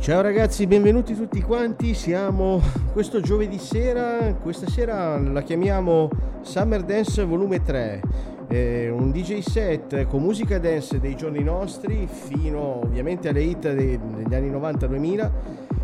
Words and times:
Ciao 0.00 0.22
ragazzi, 0.22 0.66
benvenuti 0.66 1.14
tutti 1.14 1.42
quanti. 1.42 1.92
Siamo 1.92 2.62
questo 2.92 3.20
giovedì 3.20 3.58
sera, 3.58 4.32
questa 4.40 4.66
sera 4.70 5.18
la 5.18 5.42
chiamiamo 5.42 6.08
Summer 6.40 6.82
Dance 6.82 7.24
Volume 7.24 7.60
3. 7.60 8.00
Eh, 8.48 8.88
un 8.88 9.10
DJ 9.10 9.40
set 9.40 10.06
con 10.06 10.22
musica 10.22 10.58
dance 10.58 11.00
dei 11.00 11.16
giorni 11.16 11.42
nostri 11.42 12.08
fino 12.10 12.80
ovviamente 12.80 13.28
alle 13.28 13.42
hit 13.42 13.70
degli 13.74 14.34
anni 14.34 14.50
90-2000 14.50 15.30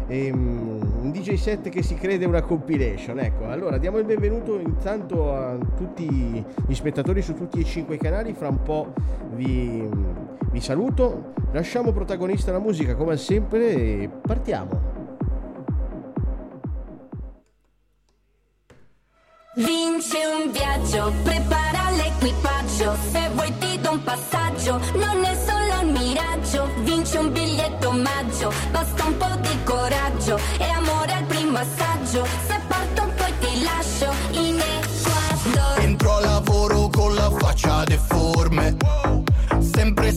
e, 0.07 0.31
um, 0.31 0.81
un 1.03 1.11
DJ 1.11 1.35
set 1.35 1.69
che 1.69 1.83
si 1.83 1.95
crede 1.95 2.25
una 2.25 2.41
compilation 2.41 3.19
ecco 3.19 3.49
allora 3.49 3.77
diamo 3.77 3.99
il 3.99 4.05
benvenuto 4.05 4.59
intanto 4.59 5.35
a 5.35 5.59
tutti 5.77 6.45
gli 6.67 6.75
spettatori 6.75 7.21
su 7.21 7.35
tutti 7.35 7.61
e 7.61 7.65
cinque 7.65 7.97
i 7.97 7.99
canali 7.99 8.33
fra 8.33 8.49
un 8.49 8.63
po' 8.63 8.93
vi, 9.35 9.87
vi 10.55 10.61
saluto 10.61 11.33
lasciamo 11.51 11.91
protagonista 11.91 12.53
la 12.53 12.61
musica 12.61 12.95
come 12.95 13.17
sempre 13.17 13.71
e 13.73 14.09
partiamo 14.09 14.93
Vinci 19.57 20.17
un 20.17 20.51
viaggio, 20.51 21.13
prepara 21.23 21.91
l'equipaggio, 21.91 22.97
se 23.11 23.31
vuoi 23.35 23.53
ti 23.59 23.81
do 23.81 23.93
un 23.93 24.03
passaggio, 24.03 24.81
non 24.95 25.23
è 25.23 25.35
solo 25.35 25.81
un 25.83 25.93
miraggio, 25.93 26.69
vinci 26.83 27.17
un 27.17 27.33
biglietto 27.33 27.89
omaggio, 27.89 28.53
basta 28.73 29.05
un 29.05 29.17
po' 29.17 29.37
di 29.43 29.57
coraggio 29.63 30.39
e 30.59 30.65
amore 30.65 31.13
al 31.13 31.25
primo 31.25 31.59
assaggio, 31.59 32.25
se 32.25 32.61
parto 32.67 33.09
poi 33.17 33.33
ti 33.39 33.63
lascio 33.63 34.13
in 34.33 34.59
Ecuador. 34.59 35.79
Entro 35.79 36.17
a 36.17 36.21
lavoro 36.21 36.89
con 36.89 37.15
la 37.15 37.31
faccia 37.31 37.85
deforme, 37.85 38.77
sempre 38.77 39.24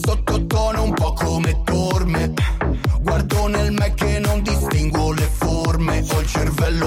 sottotono 0.04 0.84
un 0.84 0.94
po' 0.94 1.14
come 1.14 1.62
torme, 1.64 2.34
guardo 3.02 3.48
nel 3.48 3.72
me 3.72 3.94
che 3.94 4.20
non 4.20 4.42
distingo 4.42 5.12
le 5.12 5.30
forme, 5.32 6.04
ho 6.10 6.20
il 6.20 6.28
cervello 6.28 6.87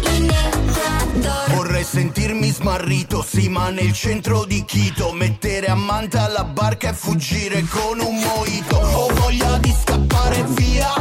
In 0.00 0.28
Ecuador. 0.28 1.52
Vorrei 1.54 1.84
sentirmi 1.84 2.50
smarrito, 2.50 3.22
sì, 3.22 3.48
ma 3.48 3.70
nel 3.70 3.92
centro 3.92 4.44
di 4.44 4.64
Quito 4.68 5.12
Mettere 5.12 5.66
a 5.66 5.76
manta 5.76 6.26
la 6.26 6.42
barca 6.42 6.90
e 6.90 6.94
fuggire 6.94 7.62
con 7.68 8.00
un 8.00 8.18
moito 8.18 8.76
Ho 8.76 9.08
voglia 9.14 9.56
di 9.58 9.72
scappare 9.72 10.42
via 10.48 10.97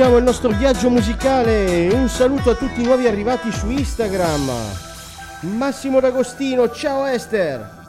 Continuiamo 0.00 0.26
il 0.26 0.34
nostro 0.34 0.56
viaggio 0.56 0.88
musicale. 0.88 1.90
Un 1.92 2.08
saluto 2.08 2.48
a 2.48 2.54
tutti 2.54 2.80
i 2.80 2.84
nuovi 2.84 3.06
arrivati 3.06 3.52
su 3.52 3.68
Instagram. 3.68 4.50
Massimo 5.40 6.00
D'Agostino, 6.00 6.70
ciao 6.70 7.04
Esther. 7.04 7.79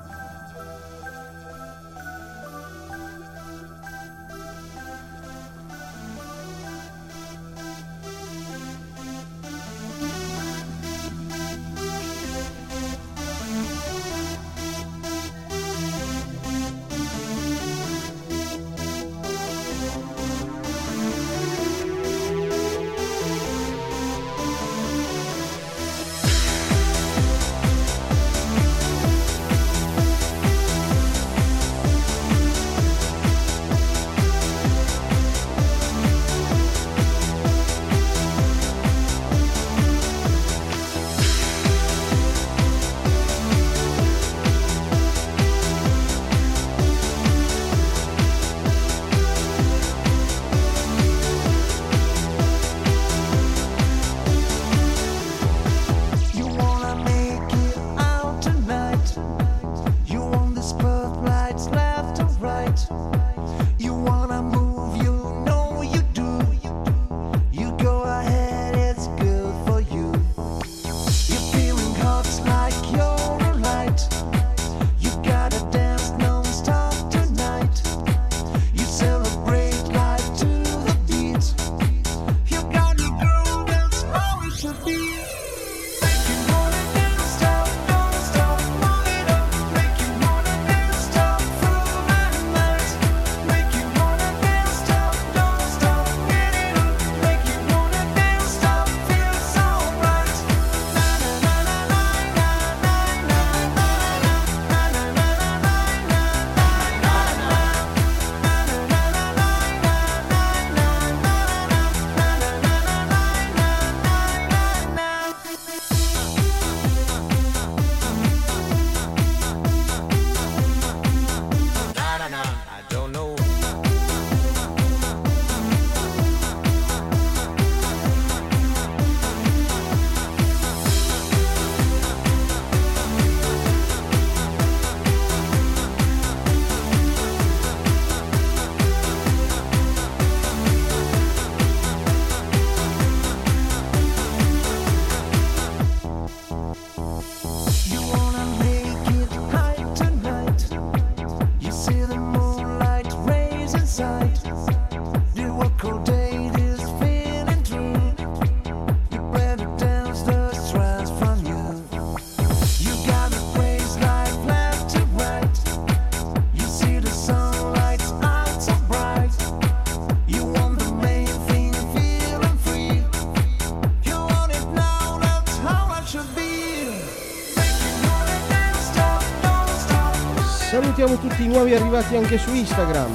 Nuovi 181.52 181.74
arrivati 181.76 182.16
anche 182.16 182.38
su 182.38 182.54
Instagram. 182.54 183.14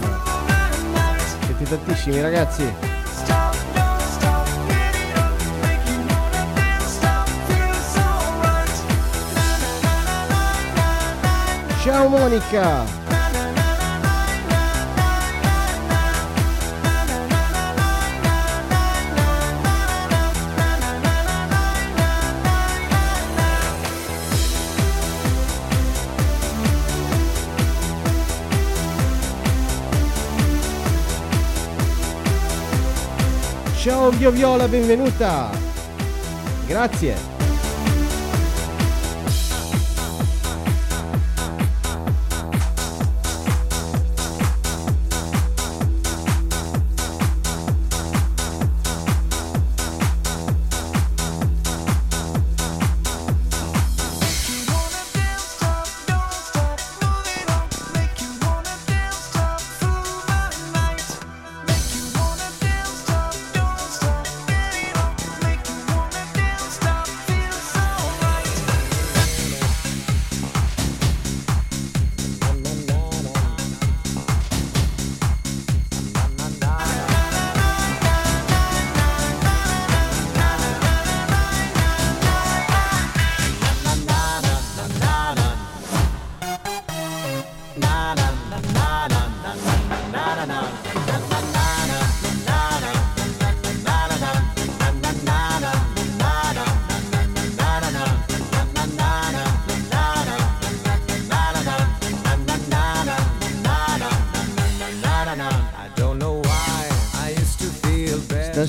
Siete 1.46 1.64
tantissimi 1.64 2.20
ragazzi. 2.20 2.70
Ciao 11.82 12.08
Monica! 12.08 13.05
Ciao 34.06 34.16
Vio 34.16 34.30
Viola, 34.30 34.68
benvenuta. 34.68 35.50
Grazie. 36.64 37.35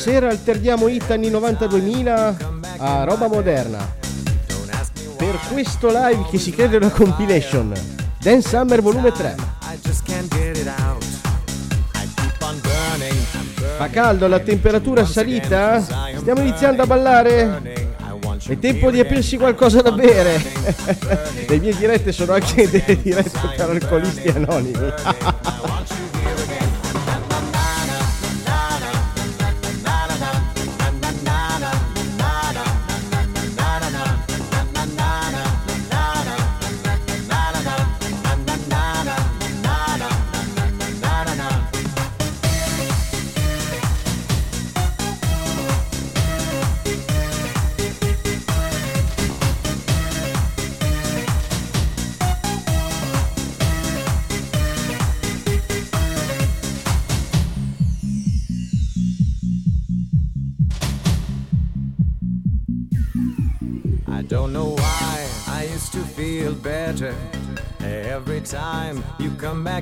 Stasera 0.07 0.29
alterniamo 0.29 0.87
hit 0.87 1.11
anni 1.11 1.29
90-2000 1.29 2.35
a 2.77 3.03
roba 3.03 3.27
moderna. 3.27 3.93
Per 5.17 5.37
questo 5.51 5.87
live 5.89 6.27
che 6.31 6.37
si 6.37 6.51
crede 6.51 6.77
una 6.77 6.89
compilation. 6.89 7.73
Dance 8.17 8.47
Summer 8.47 8.81
volume 8.81 9.11
3. 9.11 9.35
Fa 13.77 13.89
caldo, 13.89 14.27
la 14.27 14.39
temperatura 14.39 15.01
è 15.01 15.05
salita? 15.05 15.81
Stiamo 15.81 16.39
iniziando 16.39 16.83
a 16.83 16.85
ballare? 16.85 17.85
È 18.47 18.57
tempo 18.59 18.89
di 18.89 19.01
aprirsi 19.01 19.35
qualcosa 19.35 19.81
da 19.81 19.91
bere. 19.91 20.41
Le 21.49 21.59
mie 21.59 21.75
dirette 21.75 22.13
sono 22.13 22.31
anche 22.31 22.69
delle 22.69 23.01
dirette 23.01 23.39
per 23.57 23.69
alcolisti 23.71 24.29
anonimi. 24.29 24.93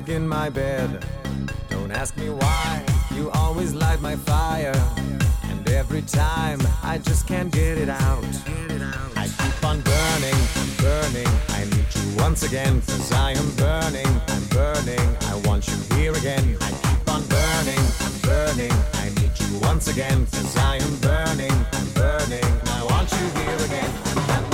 back 0.06 0.08
in 0.10 0.28
my 0.28 0.50
bed. 0.50 1.04
Don't 1.70 1.90
ask 1.90 2.16
me 2.16 2.28
why, 2.28 2.84
you 3.14 3.30
always 3.30 3.72
light 3.72 4.00
my 4.00 4.14
fire. 4.14 4.74
And 5.44 5.68
every 5.70 6.02
time, 6.02 6.60
I 6.82 6.98
just 6.98 7.26
can't 7.26 7.50
get 7.50 7.78
it 7.78 7.88
out. 7.88 8.24
I 9.16 9.26
keep 9.26 9.64
on 9.64 9.80
burning, 9.80 10.38
I'm 10.60 10.72
burning. 10.84 11.32
I 11.48 11.64
need 11.72 11.88
you 11.96 12.22
once 12.22 12.42
again, 12.42 12.80
cause 12.82 13.12
I 13.12 13.32
am 13.32 13.50
burning, 13.56 14.12
I'm 14.28 14.44
burning. 14.58 15.06
I 15.32 15.34
want 15.46 15.66
you 15.68 15.78
here 15.96 16.12
again. 16.12 16.56
I 16.60 16.70
keep 16.84 17.04
on 17.14 17.22
burning, 17.34 17.84
I'm 18.04 18.16
burning. 18.28 18.74
I 19.04 19.06
need 19.18 19.34
you 19.40 19.58
once 19.60 19.88
again, 19.88 20.26
cause 20.26 20.56
I 20.56 20.76
am 20.76 20.94
burning, 21.08 21.56
I'm 21.78 21.88
burning. 21.94 22.48
I 22.76 22.80
want 22.90 23.10
you 23.12 23.26
here 23.40 23.60
again. 23.66 24.45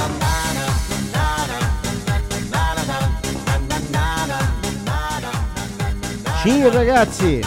Cin 6.42 6.68
ragazzi! 6.72 7.40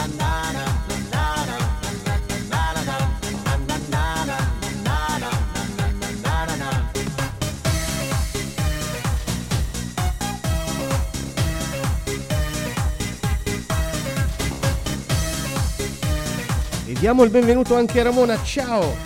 E 16.86 16.92
diamo 16.94 17.22
il 17.24 17.28
benvenuto 17.28 17.76
anche 17.76 18.00
a 18.00 18.04
Ramona, 18.04 18.42
ciao! 18.42 18.96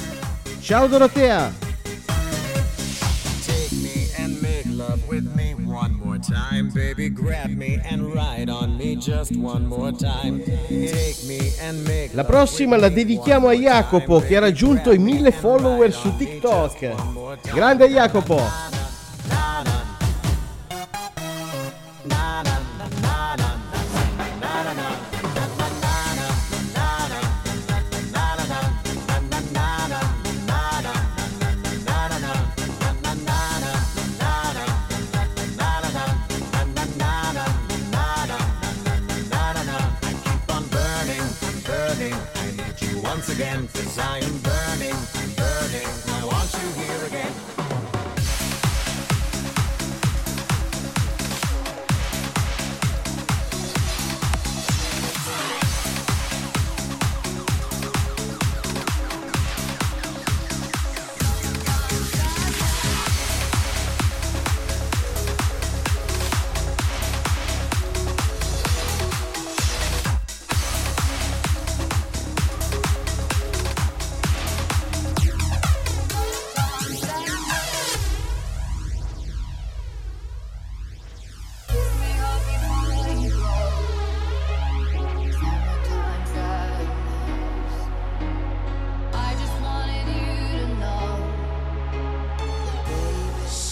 Ciao 0.61 0.87
Dorotea! 0.87 1.70
Time, 6.61 6.71
baby, 6.73 7.11
grab 7.11 7.51
me 7.51 7.81
and 7.91 8.03
ride 8.15 8.51
on 8.51 8.77
me 8.77 8.97
just 8.97 9.35
one 9.37 9.67
more 9.67 9.93
time. 9.93 10.43
Take 10.45 11.17
me 11.27 11.53
and 11.61 11.83
make 11.87 12.11
La 12.15 12.25
prossima 12.25 12.77
la 12.77 12.89
dedichiamo 12.89 13.49
a 13.49 13.55
Jacopo 13.55 14.21
che 14.21 14.37
ha 14.37 14.41
raggiunto 14.41 14.93
i 14.93 14.99
mille 14.99 15.33
follower 15.33 15.93
su 15.93 16.15
TikTok. 16.17 17.53
Grande 17.53 17.89
Jacopo! 17.89 18.80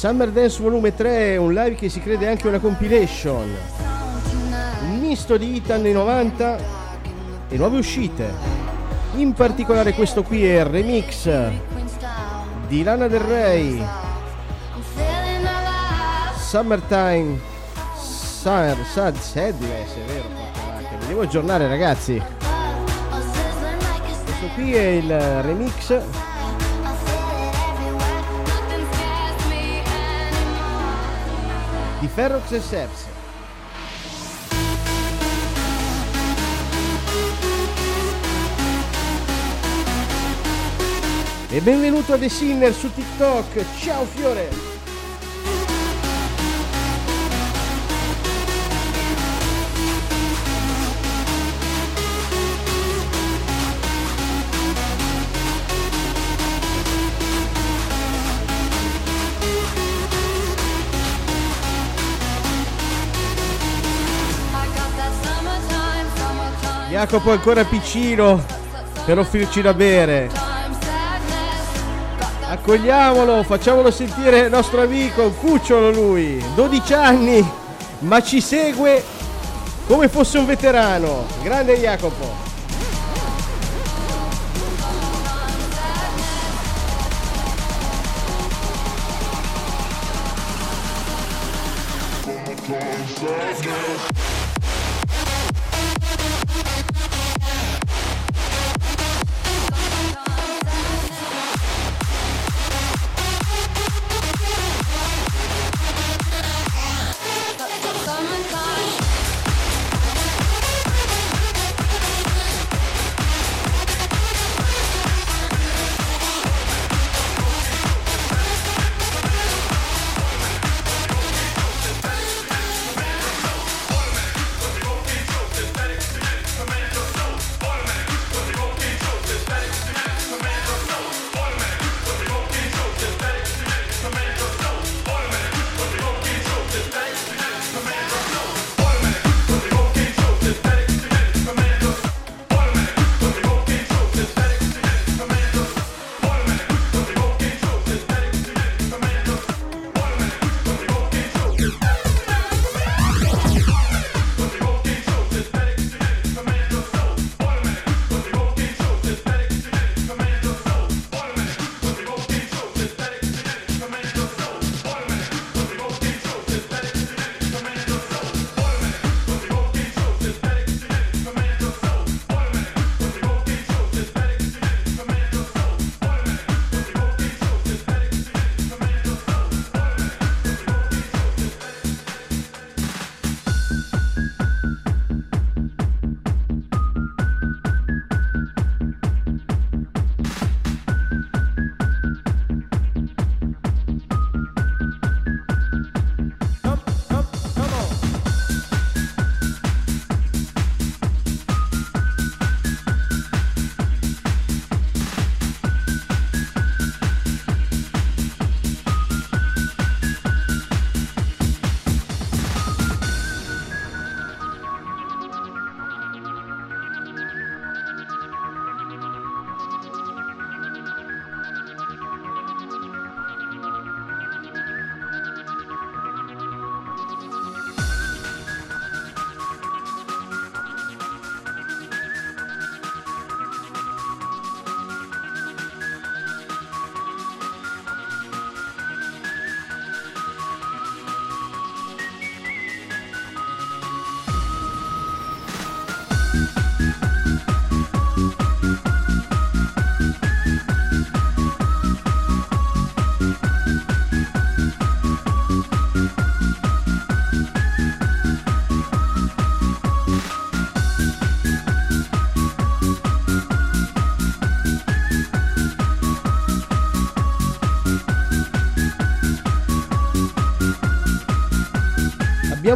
Summer 0.08 0.30
Dance 0.30 0.62
Volume 0.62 0.94
3 0.94 1.34
è 1.34 1.36
un 1.36 1.52
live 1.52 1.74
che 1.74 1.90
si 1.90 2.00
crede 2.00 2.28
anche 2.28 2.48
una 2.48 2.58
compilation. 2.58 3.54
Un 4.84 5.00
misto 5.00 5.36
di 5.36 5.56
hit 5.56 5.70
anni 5.70 5.92
90 5.92 6.58
e 7.50 7.56
nuove 7.58 7.76
uscite. 7.76 8.32
In 9.16 9.34
particolare 9.34 9.92
questo 9.92 10.22
qui 10.22 10.46
è 10.46 10.60
il 10.60 10.64
remix 10.64 11.30
di 12.68 12.82
Lana 12.82 13.06
Del 13.06 13.20
Rey. 13.20 13.86
Summertime 16.38 17.38
Summer 17.94 18.78
Sad 18.90 19.14
Sadness, 19.14 19.92
è 19.94 20.04
vero, 20.06 20.28
mi 21.00 21.06
devo 21.06 21.20
aggiornare 21.20 21.68
ragazzi. 21.68 22.18
Questo 24.24 24.46
qui 24.54 24.72
è 24.72 24.86
il 24.86 25.42
remix 25.42 26.00
di 31.98 32.06
Ferrox 32.06 32.52
e 32.52 32.60
Seps. 32.60 33.06
E 41.50 41.60
benvenuto 41.60 42.12
a 42.12 42.18
The 42.18 42.28
Sinner 42.28 42.72
su 42.72 42.92
TikTok. 42.92 43.64
Ciao 43.78 44.04
Fiore! 44.04 44.77
Jacopo 66.98 67.30
è 67.30 67.34
ancora 67.34 67.62
piccino 67.62 68.44
per 69.04 69.20
offrirci 69.20 69.60
da 69.60 69.72
bere. 69.72 70.28
Accogliamolo, 72.48 73.44
facciamolo 73.44 73.92
sentire 73.92 74.40
il 74.40 74.50
nostro 74.50 74.82
amico, 74.82 75.30
cucciolo 75.30 75.92
lui, 75.92 76.44
12 76.56 76.94
anni, 76.94 77.48
ma 78.00 78.20
ci 78.20 78.40
segue 78.40 79.04
come 79.86 80.08
fosse 80.08 80.38
un 80.38 80.46
veterano. 80.46 81.24
Grande 81.40 81.78
Jacopo. 81.78 82.47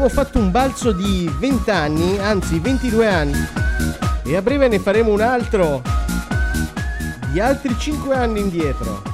Abbiamo 0.04 0.08
fatto 0.08 0.38
un 0.40 0.50
balzo 0.50 0.90
di 0.90 1.32
20 1.38 1.70
anni, 1.70 2.18
anzi 2.18 2.58
22 2.58 3.06
anni, 3.06 3.46
e 4.24 4.34
a 4.34 4.42
breve 4.42 4.66
ne 4.66 4.80
faremo 4.80 5.12
un 5.12 5.20
altro 5.20 5.80
di 7.30 7.38
altri 7.38 7.78
5 7.78 8.12
anni 8.12 8.40
indietro. 8.40 9.11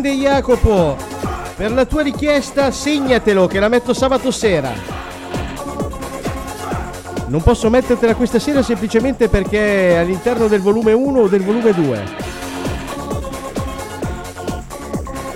Grande 0.00 0.18
Jacopo, 0.18 0.96
per 1.56 1.72
la 1.72 1.84
tua 1.84 2.00
richiesta 2.00 2.70
segnatelo 2.70 3.46
che 3.46 3.60
la 3.60 3.68
metto 3.68 3.92
sabato 3.92 4.30
sera. 4.30 4.72
Non 7.26 7.42
posso 7.42 7.68
mettertela 7.68 8.14
questa 8.14 8.38
sera 8.38 8.62
semplicemente 8.62 9.28
perché 9.28 9.90
è 9.90 9.96
all'interno 9.96 10.46
del 10.46 10.62
volume 10.62 10.94
1 10.94 11.20
o 11.20 11.28
del 11.28 11.42
volume 11.42 11.74
2. 11.74 12.04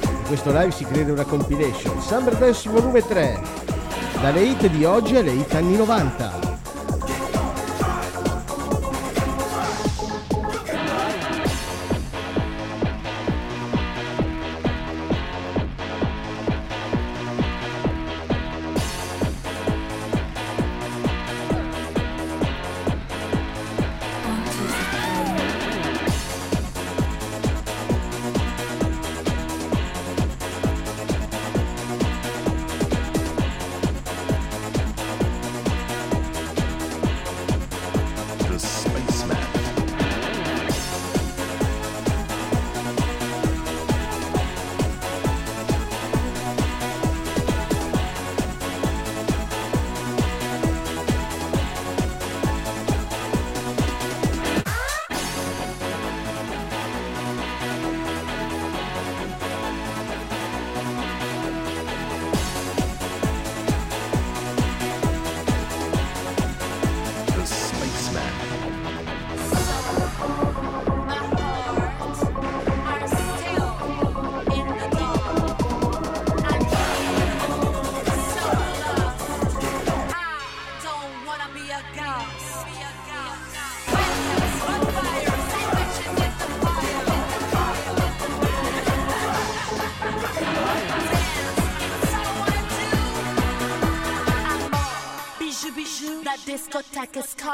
In 0.00 0.26
questo 0.28 0.50
live 0.50 0.70
si 0.70 0.86
crede 0.86 1.12
una 1.12 1.24
compilation. 1.24 2.00
Summer 2.00 2.34
Dance 2.34 2.70
volume 2.70 3.06
3. 3.06 3.42
Dalle 4.22 4.40
hit 4.40 4.66
di 4.68 4.86
oggi 4.86 5.16
alle 5.16 5.32
hit 5.32 5.52
anni 5.52 5.76
90. 5.76 6.43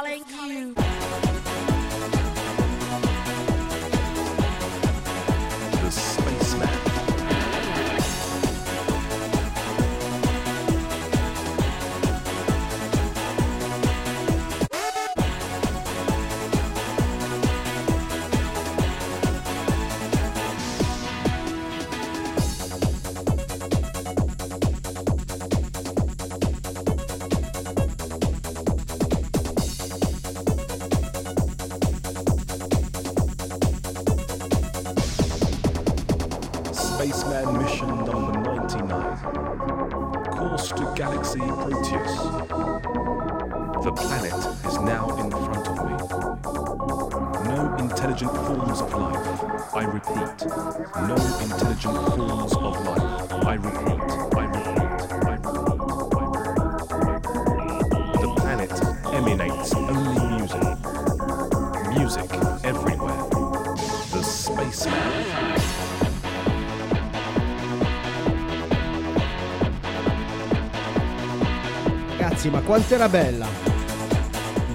darling. 0.03 0.40
Calling 72.41 72.55
you. 72.55 72.63
quanto 72.65 72.95
era 72.95 73.09
bella. 73.09 73.47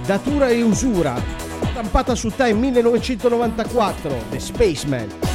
Datura 0.06 0.50
e 0.50 0.62
usura, 0.62 1.20
stampata 1.70 2.14
su 2.14 2.30
Time 2.30 2.52
1994, 2.52 4.10
The 4.30 4.38
Spaceman. 4.38 5.25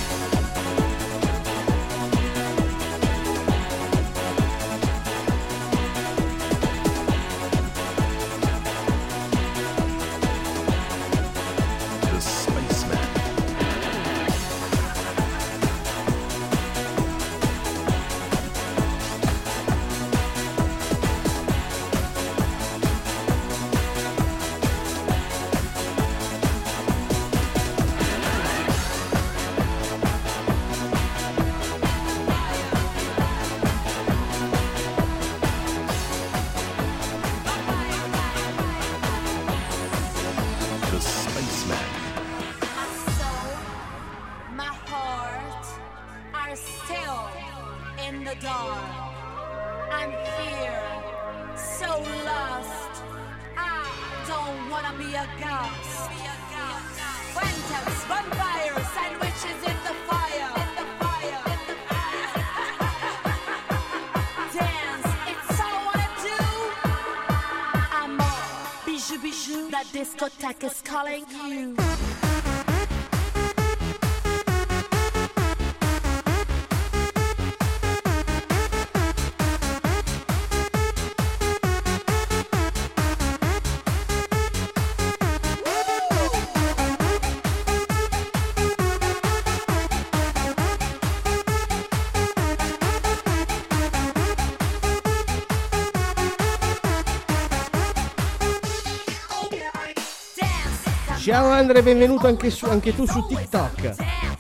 Andre, 101.72 101.84
benvenuto 101.84 102.28
anche, 102.28 102.50
su, 102.50 102.66
anche 102.66 102.94
tu 102.94 103.06
su 103.06 103.26
TikTok. 103.28 104.31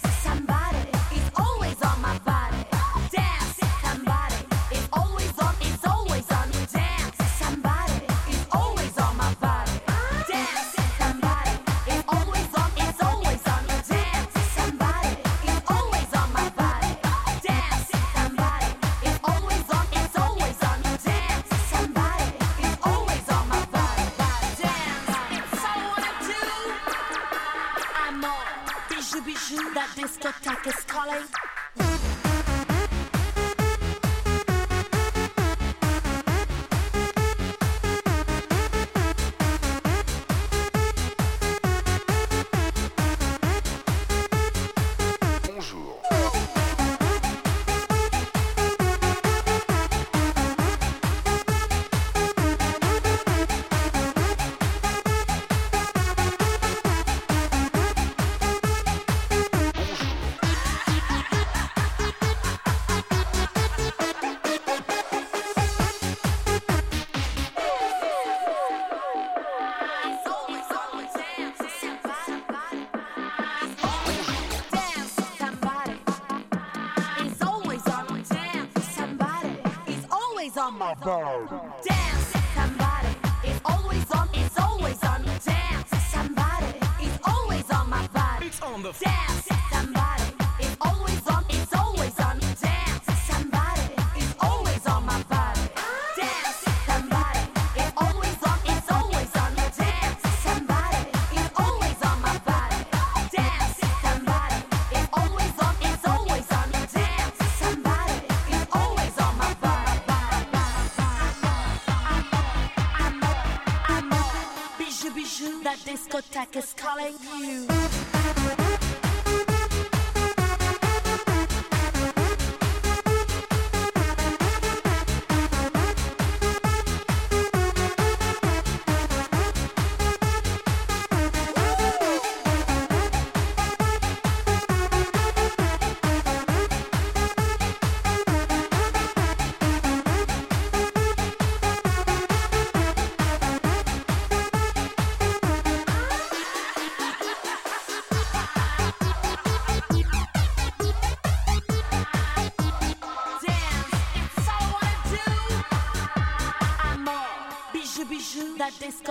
Bob. 81.03 81.49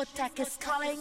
Discotheque 0.00 0.40
is 0.40 0.56
calling 0.56 0.99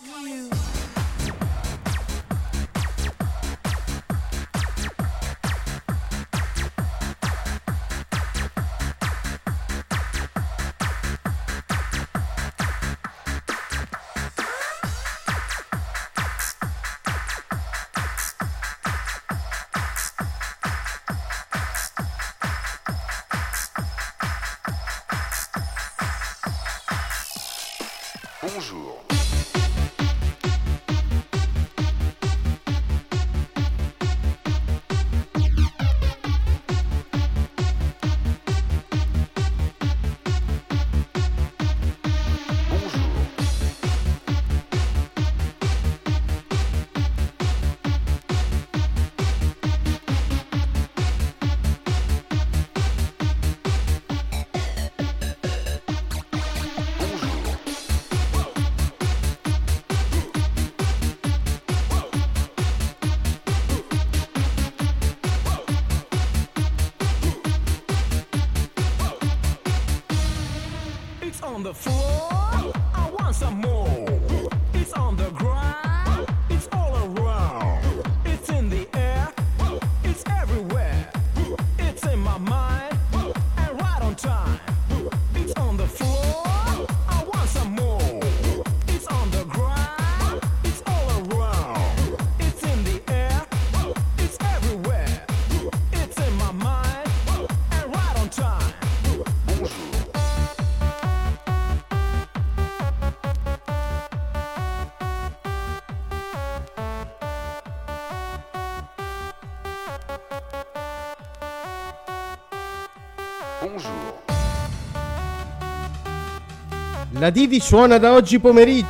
La 117.19 117.32
Didi 117.32 117.60
suona 117.60 117.97
da 117.97 118.13
oggi 118.13 118.39
pomeriggio. 118.39 118.88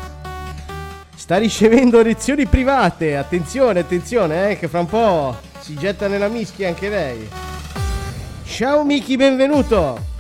Sta 1.15 1.37
ricevendo 1.37 2.03
lezioni 2.03 2.45
private. 2.45 3.17
Attenzione, 3.17 3.79
attenzione, 3.79 4.51
eh, 4.51 4.59
che 4.59 4.67
fra 4.67 4.81
un 4.81 4.85
po' 4.85 5.35
si 5.59 5.73
getta 5.73 6.07
nella 6.07 6.27
mischia 6.27 6.67
anche 6.67 6.89
lei. 6.89 7.27
Ciao 8.45 8.83
Miki, 8.83 9.15
benvenuto. 9.15 10.18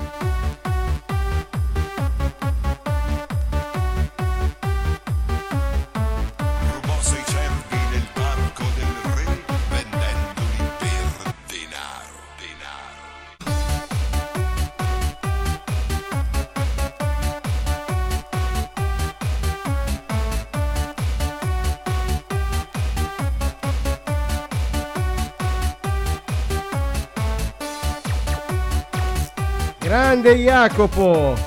Jacopo, 30.67 31.37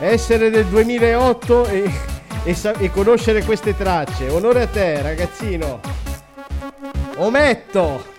essere 0.00 0.50
del 0.50 0.66
2008 0.66 1.66
e, 1.66 1.90
e, 2.42 2.56
e 2.78 2.90
conoscere 2.90 3.44
queste 3.44 3.76
tracce. 3.76 4.28
Onore 4.28 4.62
a 4.62 4.66
te, 4.66 5.02
ragazzino. 5.02 5.78
Ometto. 7.18 8.15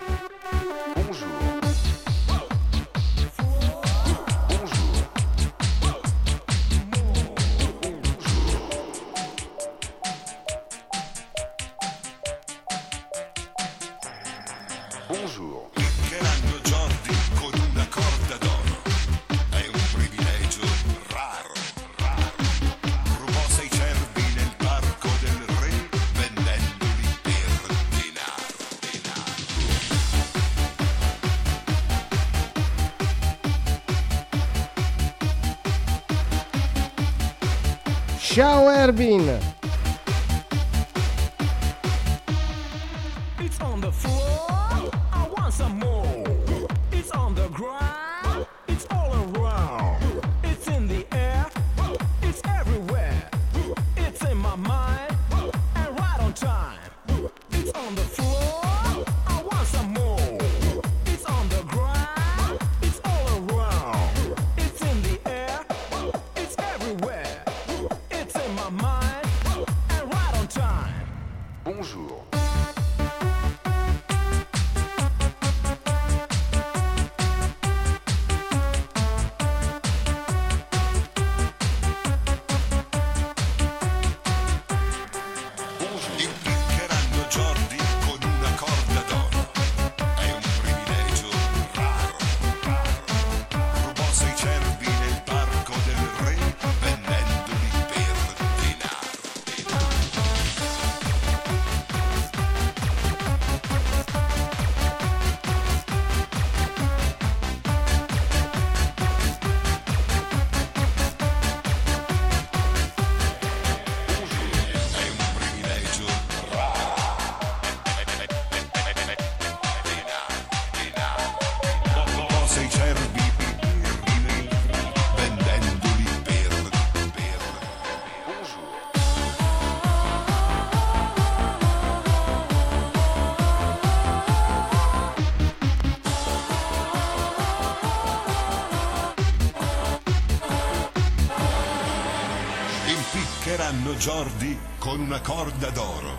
Giordi 144.07 144.57
con 144.79 145.01
una 145.01 145.19
corda 145.19 145.69
d'oro. 145.69 146.17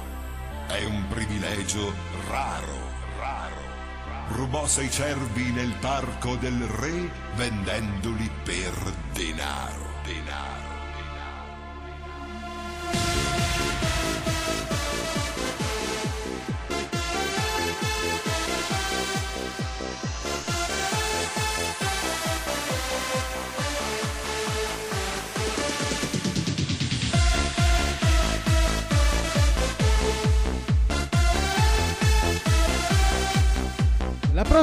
È 0.66 0.84
un 0.84 1.06
privilegio 1.08 1.94
raro, 2.28 2.76
raro. 3.18 3.62
Rubò 4.28 4.66
sei 4.66 4.90
cervi 4.90 5.50
nel 5.52 5.72
parco 5.80 6.34
del 6.34 6.60
re 6.66 7.10
vendendoli 7.34 8.30
per 8.44 8.74
denaro, 9.14 9.86
denaro. 10.04 10.57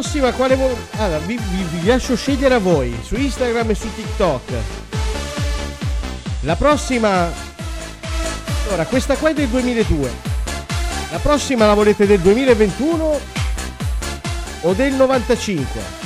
prossima 0.06 0.32
quale 0.34 0.56
vol- 0.56 0.78
allora, 0.98 1.18
vi, 1.18 1.36
vi, 1.36 1.80
vi 1.80 1.88
lascio 1.88 2.16
scegliere 2.16 2.54
a 2.54 2.60
voi 2.60 2.96
su 3.02 3.16
Instagram 3.16 3.72
e 3.72 3.76
su 3.76 3.92
TikTok. 3.92 4.52
La 6.42 6.56
prossima 6.56 7.32
allora, 8.68 8.86
questa 8.86 9.16
qua 9.16 9.30
è 9.30 9.34
del 9.34 9.48
2002. 9.48 10.12
La 11.10 11.18
prossima 11.18 11.66
la 11.66 11.74
volete 11.74 12.06
del 12.06 12.20
2021 12.20 13.20
o 14.62 14.74
del 14.74 14.94
95? 14.94 16.05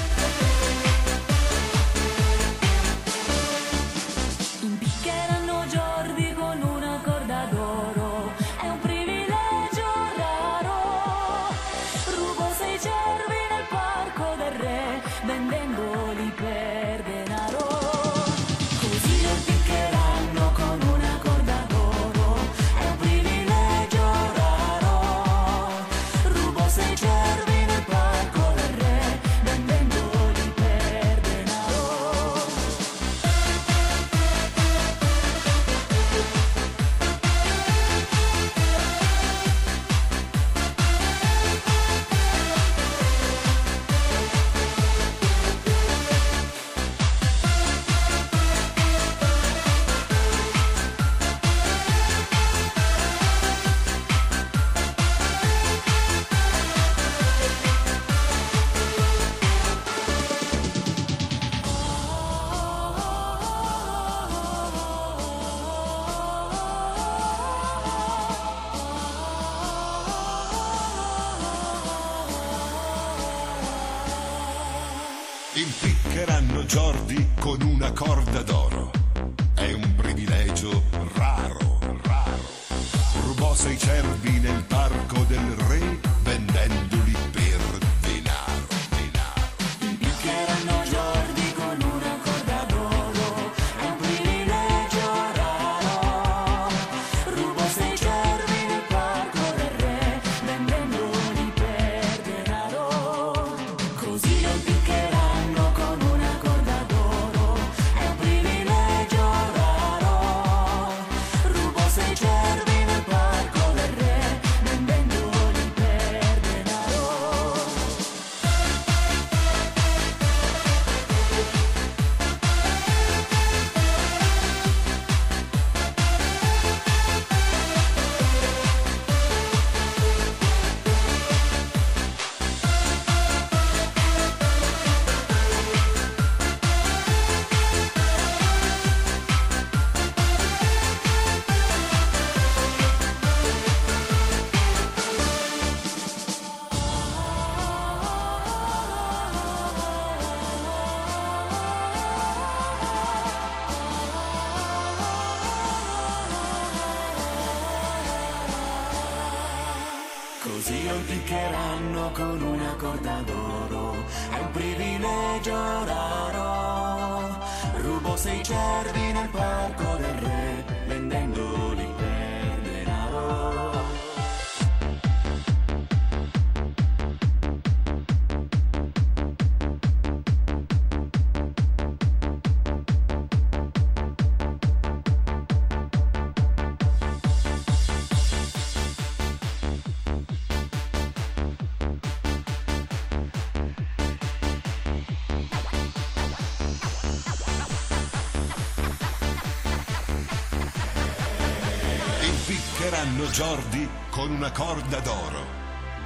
Giordi 203.31 203.87
con 204.09 204.31
una 204.31 204.51
corda 204.51 204.99
d'oro. 204.99 205.45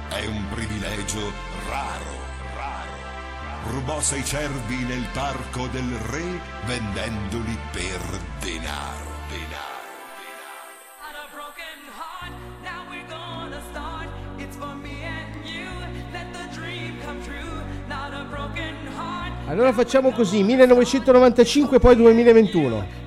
È 0.08 0.24
un 0.26 0.46
privilegio 0.50 1.32
raro, 1.68 2.12
raro. 2.54 3.70
Rubò 3.70 4.00
sei 4.00 4.24
cervi 4.24 4.76
nel 4.84 5.06
parco 5.12 5.66
del 5.68 5.90
re 6.10 6.40
vendendoli 6.66 7.58
per 7.72 8.00
denaro, 8.40 9.10
denaro. 9.28 9.74
Allora 19.46 19.72
facciamo 19.72 20.10
così, 20.10 20.42
1995 20.42 21.78
poi 21.78 21.96
2021. 21.96 23.03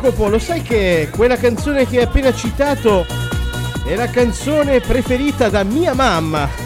Jacopo, 0.00 0.28
lo 0.28 0.38
sai 0.38 0.62
che 0.62 1.10
quella 1.14 1.36
canzone 1.36 1.86
che 1.86 1.98
hai 1.98 2.04
appena 2.04 2.32
citato 2.32 3.04
è 3.84 3.94
la 3.94 4.08
canzone 4.08 4.80
preferita 4.80 5.50
da 5.50 5.62
mia 5.62 5.92
mamma? 5.92 6.48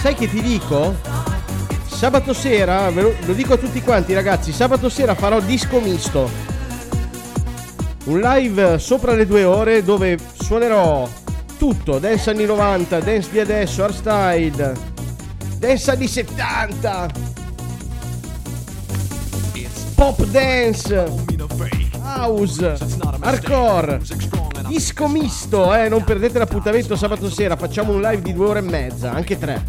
Sai 0.00 0.14
che 0.14 0.30
ti 0.30 0.40
dico? 0.40 0.96
Sabato 1.86 2.32
sera, 2.32 2.88
lo, 2.88 3.14
lo 3.26 3.32
dico 3.34 3.52
a 3.52 3.56
tutti 3.58 3.82
quanti 3.82 4.14
ragazzi, 4.14 4.52
sabato 4.52 4.88
sera 4.88 5.14
farò 5.14 5.38
disco 5.38 5.80
misto. 5.80 6.30
Un 8.04 8.20
live 8.20 8.78
sopra 8.78 9.12
le 9.12 9.26
due 9.26 9.44
ore 9.44 9.84
dove 9.84 10.16
suonerò 10.32 11.06
tutto, 11.58 11.98
dance 11.98 12.30
anni 12.30 12.46
90, 12.46 13.00
dance 13.00 13.28
di 13.30 13.38
adesso, 13.38 13.84
hardstyle, 13.84 14.72
dance 15.58 15.90
anni 15.90 16.08
70 16.08 17.27
pop 19.98 20.24
dance, 20.26 20.94
house, 22.04 22.78
hardcore, 23.18 24.00
disco 24.68 25.08
misto, 25.08 25.74
eh, 25.74 25.88
non 25.88 26.04
perdete 26.04 26.38
l'appuntamento 26.38 26.94
sabato 26.94 27.28
sera, 27.28 27.56
facciamo 27.56 27.92
un 27.92 28.00
live 28.00 28.22
di 28.22 28.32
due 28.32 28.46
ore 28.46 28.58
e 28.60 28.62
mezza, 28.62 29.10
anche 29.10 29.36
tre. 29.36 29.64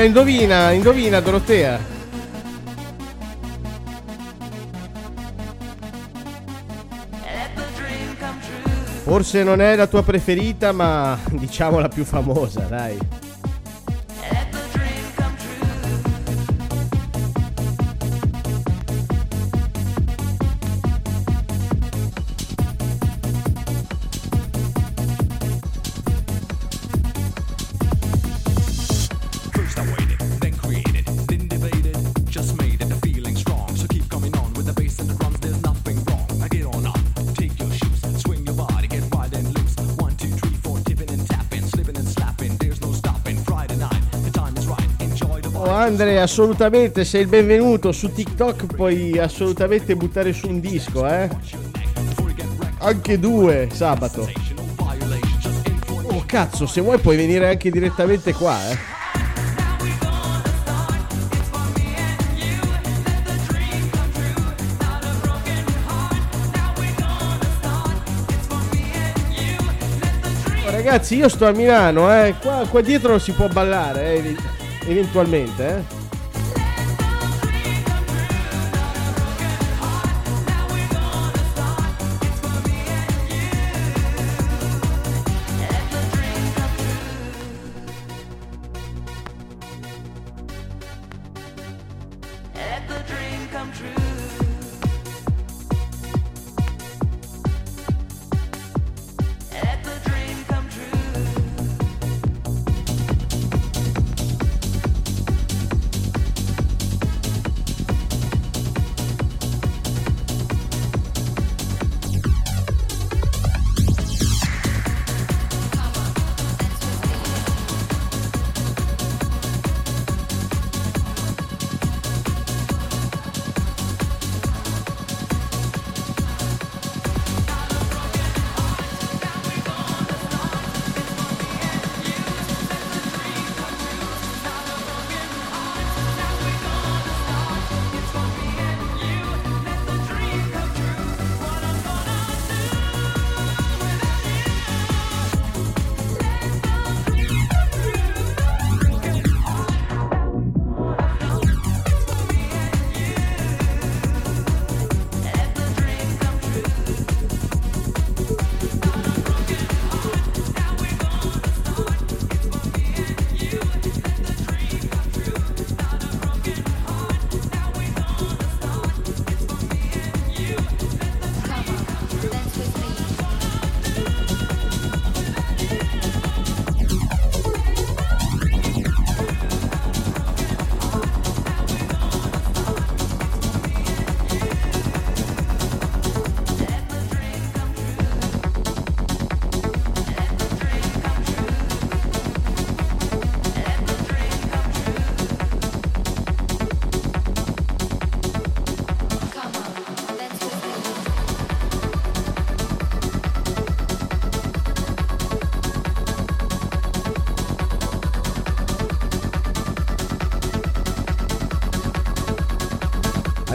Venga, 0.00 0.18
indovina, 0.18 0.70
indovina 0.70 1.20
Dorotea. 1.20 1.78
Forse 9.02 9.42
non 9.42 9.60
è 9.60 9.76
la 9.76 9.86
tua 9.86 10.02
preferita, 10.02 10.72
ma 10.72 11.18
diciamo 11.32 11.80
la 11.80 11.88
più 11.88 12.04
famosa, 12.04 12.60
dai. 12.60 13.19
prendere 46.00 46.22
assolutamente, 46.22 47.04
sei 47.04 47.20
il 47.20 47.26
benvenuto 47.26 47.92
su 47.92 48.10
TikTok, 48.10 48.74
puoi 48.74 49.18
assolutamente 49.18 49.94
buttare 49.96 50.32
su 50.32 50.48
un 50.48 50.58
disco, 50.58 51.06
eh? 51.06 51.28
Anche 52.78 53.18
due 53.18 53.68
sabato. 53.70 54.26
Oh 56.04 56.22
cazzo, 56.24 56.66
se 56.66 56.80
vuoi 56.80 56.98
puoi 57.00 57.16
venire 57.16 57.50
anche 57.50 57.70
direttamente 57.70 58.32
qua, 58.32 58.56
eh? 58.70 58.78
Oh, 70.64 70.70
ragazzi, 70.70 71.16
io 71.16 71.28
sto 71.28 71.46
a 71.46 71.52
Milano, 71.52 72.10
eh. 72.10 72.36
qua, 72.40 72.66
qua, 72.70 72.80
dietro 72.80 73.10
non 73.10 73.20
si 73.20 73.32
può 73.32 73.48
ballare. 73.48 74.14
Eh 74.14 74.59
eventualmente, 74.90 75.68
eh. 75.68 75.99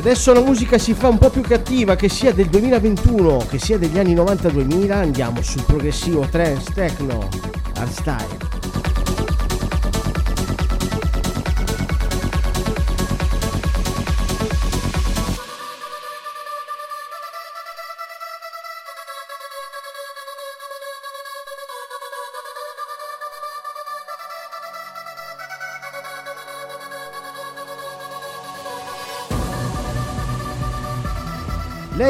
Adesso 0.05 0.33
la 0.33 0.41
musica 0.41 0.77
si 0.77 0.93
fa 0.93 1.07
un 1.07 1.17
po' 1.17 1.31
più 1.31 1.41
cattiva, 1.41 1.95
che 1.95 2.09
sia 2.09 2.31
del 2.31 2.45
2021, 2.45 3.47
che 3.49 3.57
sia 3.57 3.79
degli 3.79 3.97
anni 3.97 4.13
90-2000, 4.13 4.91
andiamo 4.91 5.41
sul 5.41 5.63
progressivo 5.63 6.27
trance 6.29 6.71
techno, 6.73 7.27
hardstyle. 7.73 8.44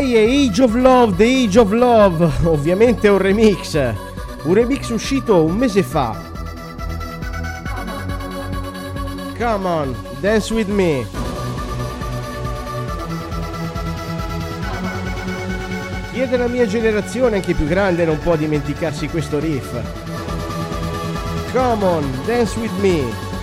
Lei 0.06 0.14
è 0.14 0.48
Age 0.50 0.62
of 0.62 0.74
Love, 0.76 1.16
The 1.16 1.24
Age 1.24 1.60
of 1.60 1.72
Love, 1.72 2.30
ovviamente 2.48 3.08
è 3.08 3.10
un 3.10 3.18
remix, 3.18 3.74
un 4.44 4.54
remix 4.54 4.90
uscito 4.90 5.44
un 5.44 5.56
mese 5.56 5.82
fa. 5.82 6.16
Come 9.36 9.68
on, 9.68 9.96
dance 10.20 10.54
with 10.54 10.68
me. 10.68 11.08
Chi 16.12 16.20
è 16.20 16.28
della 16.28 16.48
mia 16.48 16.68
generazione, 16.68 17.38
anche 17.38 17.56
più 17.56 17.66
grande, 17.66 18.06
non 18.06 18.20
può 18.20 18.36
dimenticarsi 18.36 19.08
questo 19.08 19.40
riff. 19.40 19.72
Come 21.52 21.84
on, 21.84 22.12
dance 22.26 22.60
with 22.60 22.78
me. 22.80 23.35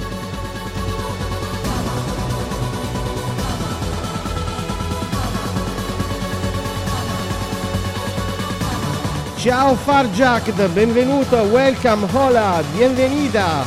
Ciao 9.43 9.75
Farjack, 9.75 10.53
benvenuto, 10.73 11.43
welcome, 11.51 12.07
hola, 12.13 12.63
bienvenida. 12.77 13.65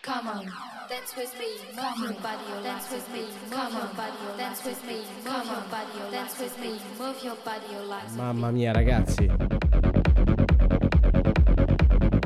Come 0.00 0.28
on, 0.28 0.44
dance 0.88 1.12
with 1.16 1.32
me, 1.36 1.58
move 1.74 1.98
your 1.98 2.14
body, 2.22 2.62
dance 2.62 2.86
with 2.92 3.08
me, 3.10 3.24
move 3.50 3.72
your 3.72 3.88
body, 3.96 4.36
dance 4.36 4.62
with 4.64 4.80
me, 4.86 5.02
move 5.24 5.44
your 5.44 5.64
body, 5.68 6.10
dance 6.12 6.38
with 6.38 6.56
me, 6.60 6.78
move 6.96 7.20
your 7.20 7.36
body. 7.42 8.14
Mamma 8.14 8.50
mia 8.52 8.70
ragazzi. 8.70 9.28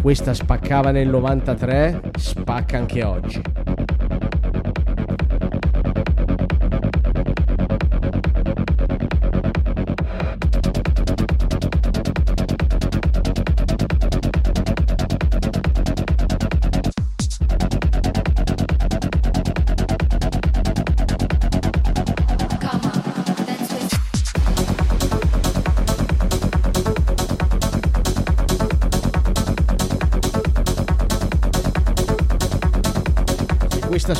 Questa 0.02 0.34
spaccava 0.34 0.90
nel 0.90 1.08
93, 1.08 2.10
spacca 2.14 2.76
anche 2.76 3.02
oggi. 3.02 3.40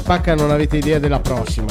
Spacca 0.09 0.35
non 0.35 0.51
avete 0.51 0.79
idea 0.79 0.99
della 0.99 1.21
prossima. 1.21 1.68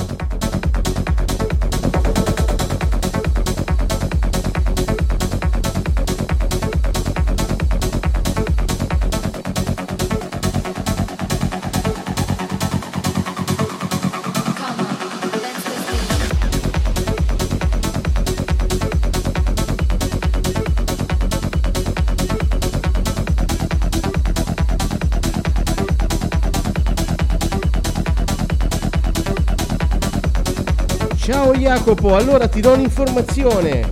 Jacopo, 31.88 32.18
allora 32.18 32.50
ti 32.50 32.60
do 32.60 32.74
un'informazione. 32.74 33.90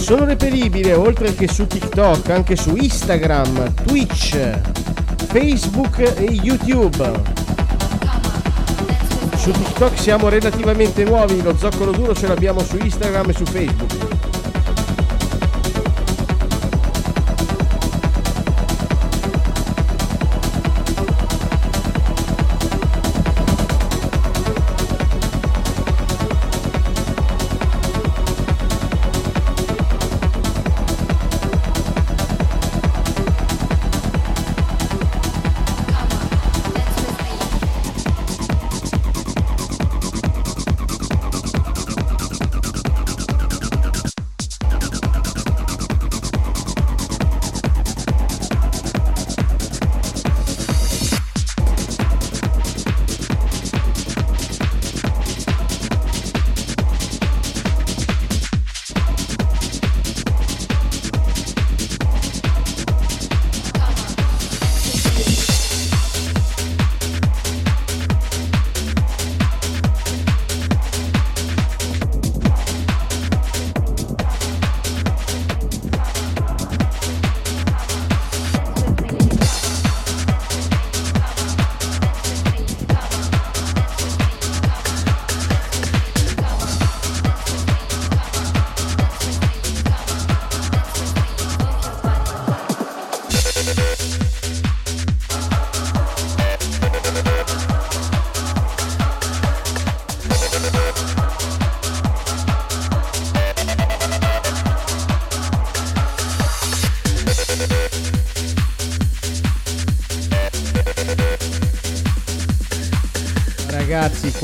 Sono 0.00 0.24
reperibili 0.24 0.90
oltre 0.90 1.32
che 1.32 1.46
su 1.46 1.64
TikTok 1.68 2.28
anche 2.30 2.56
su 2.56 2.74
Instagram, 2.74 3.72
Twitch, 3.84 4.36
Facebook 5.28 5.98
e 6.00 6.24
YouTube. 6.42 7.12
Su 9.36 9.52
TikTok 9.52 9.96
siamo 9.96 10.28
relativamente 10.28 11.04
nuovi, 11.04 11.40
lo 11.40 11.56
zoccolo 11.56 11.92
duro 11.92 12.16
ce 12.16 12.26
l'abbiamo 12.26 12.64
su 12.64 12.78
Instagram 12.78 13.30
e 13.30 13.32
su 13.32 13.44
Facebook. 13.44 14.05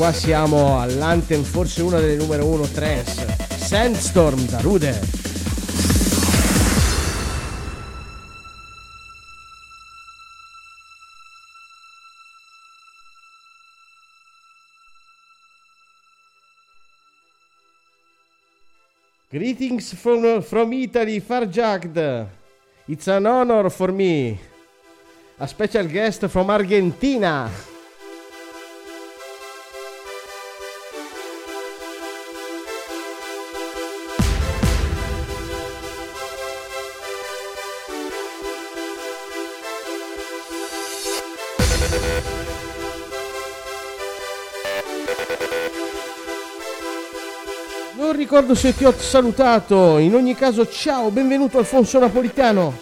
Qua 0.03 0.11
siamo 0.11 0.81
all'Anthem, 0.81 1.43
forse 1.43 1.81
una 1.81 1.97
delle 1.97 2.17
numero 2.17 2.45
uno 2.45 2.65
trance. 2.65 3.25
Sandstorm 3.55 4.45
da 4.47 4.59
Rude. 4.59 4.99
Greetings 19.29 19.95
from, 19.95 20.41
from 20.41 20.73
Italy, 20.73 21.21
Farjagd. 21.21 22.27
It's 22.87 23.07
an 23.07 23.25
honor 23.25 23.71
for 23.71 23.93
me. 23.93 24.37
A 25.37 25.47
special 25.47 25.87
guest 25.87 26.27
from 26.27 26.49
Argentina. 26.49 27.72
Ricordo 48.23 48.55
se 48.55 48.73
ti 48.73 48.85
ho 48.85 48.93
salutato, 48.97 49.97
in 49.97 50.15
ogni 50.15 50.33
caso 50.33 50.65
ciao, 50.65 51.09
benvenuto 51.11 51.57
Alfonso 51.57 51.99
Napolitano. 51.99 52.73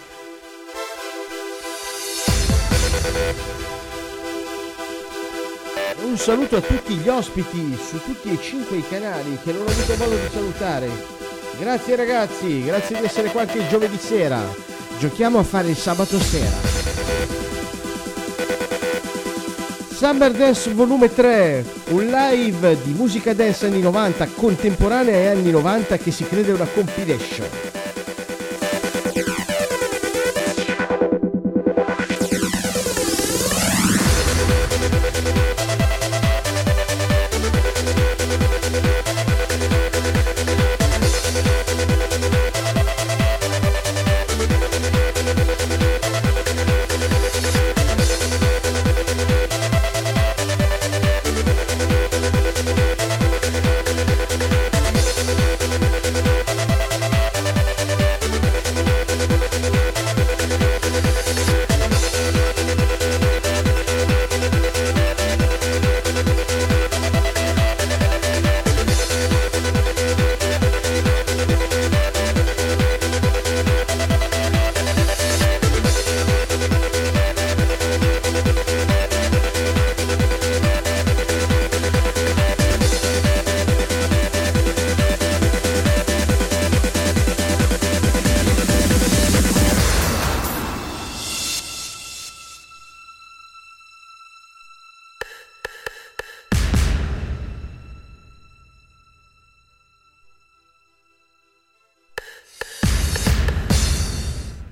Un 6.04 6.16
saluto 6.16 6.56
a 6.58 6.60
tutti 6.60 6.94
gli 6.94 7.08
ospiti 7.08 7.76
su 7.76 8.00
tutti 8.04 8.30
e 8.30 8.40
cinque 8.40 8.76
i 8.76 8.84
canali 8.88 9.36
che 9.42 9.50
non 9.50 9.62
ho 9.62 9.70
avuto 9.70 9.96
modo 9.96 10.14
di 10.14 10.28
salutare. 10.32 10.88
Grazie 11.58 11.96
ragazzi, 11.96 12.62
grazie 12.62 13.00
di 13.00 13.04
essere 13.04 13.30
qua 13.30 13.40
anche 13.40 13.66
giovedì 13.66 13.98
sera. 13.98 14.40
Giochiamo 15.00 15.40
a 15.40 15.42
fare 15.42 15.70
il 15.70 15.76
sabato 15.76 16.20
sera. 16.20 17.71
Summer 20.02 20.32
Dance 20.32 20.72
Volume 20.72 21.14
3, 21.14 21.64
un 21.90 22.06
live 22.06 22.76
di 22.82 22.92
musica 22.92 23.32
dance 23.34 23.66
anni 23.66 23.80
90, 23.80 24.30
contemporanea 24.34 25.14
e 25.14 25.26
anni 25.28 25.52
90 25.52 25.96
che 25.96 26.10
si 26.10 26.24
crede 26.24 26.50
una 26.50 26.66
compilation. 26.66 27.81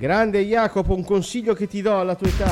Grande 0.00 0.40
Jacopo, 0.40 0.94
un 0.94 1.04
consiglio 1.04 1.52
che 1.52 1.68
ti 1.68 1.82
do 1.82 2.00
alla 2.00 2.14
tua 2.14 2.28
età. 2.28 2.50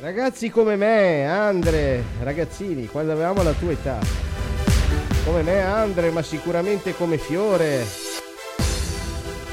Ragazzi 0.00 0.48
come 0.48 0.76
me, 0.76 1.26
Andre, 1.26 2.02
ragazzini, 2.22 2.86
quando 2.86 3.12
avevamo 3.12 3.42
la 3.42 3.52
tua 3.52 3.72
età. 3.72 3.98
Come 5.26 5.42
me, 5.42 5.60
Andre, 5.60 6.08
ma 6.08 6.22
sicuramente 6.22 6.96
come 6.96 7.18
Fiore, 7.18 7.84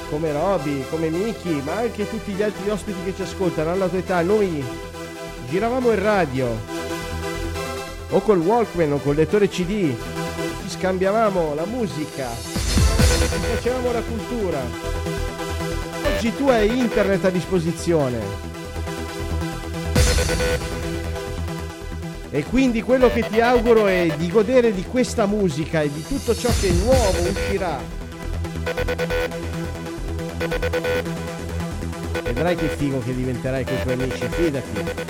come 0.10 0.32
Roby, 0.32 0.86
come 0.90 1.10
Miki, 1.10 1.62
ma 1.66 1.80
anche 1.80 2.10
tutti 2.10 2.32
gli 2.32 2.42
altri 2.42 2.70
ospiti 2.70 3.04
che 3.04 3.14
ci 3.14 3.24
ascoltano 3.24 3.72
alla 3.72 3.90
tua 3.90 3.98
età. 3.98 4.22
Noi 4.22 4.64
giravamo 5.50 5.92
in 5.92 6.02
radio, 6.02 6.48
o 8.12 8.22
col 8.22 8.40
Walkman 8.40 8.94
o 8.94 9.00
col 9.00 9.16
lettore 9.16 9.50
CD, 9.50 9.94
ci 10.62 10.70
scambiavamo 10.70 11.54
la 11.56 11.66
musica 11.66 12.56
facevamo 13.66 13.92
la 13.92 14.02
cultura. 14.02 15.25
Oggi 16.16 16.34
tu 16.34 16.48
hai 16.48 16.80
internet 16.80 17.26
a 17.26 17.30
disposizione. 17.30 18.18
E 22.30 22.44
quindi 22.46 22.82
quello 22.82 23.12
che 23.12 23.28
ti 23.28 23.42
auguro 23.42 23.88
è 23.88 24.14
di 24.18 24.30
godere 24.30 24.74
di 24.74 24.86
questa 24.86 25.26
musica 25.26 25.82
e 25.82 25.92
di 25.92 26.02
tutto 26.08 26.34
ciò 26.34 26.50
che 26.62 26.72
nuovo 26.72 27.20
uscirà. 27.30 27.80
Vedrai 32.24 32.56
che 32.56 32.68
figo 32.70 33.04
che 33.04 33.14
diventerai 33.14 33.66
con 33.66 33.74
i 33.74 33.82
tuoi 33.82 33.94
amici, 33.94 34.28
fidati. 34.30 35.04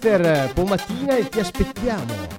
Vai 0.00 0.14
Esther, 0.14 0.54
pomatina 0.54 1.18
e 1.18 1.28
ti 1.28 1.40
aspettiamo. 1.40 2.29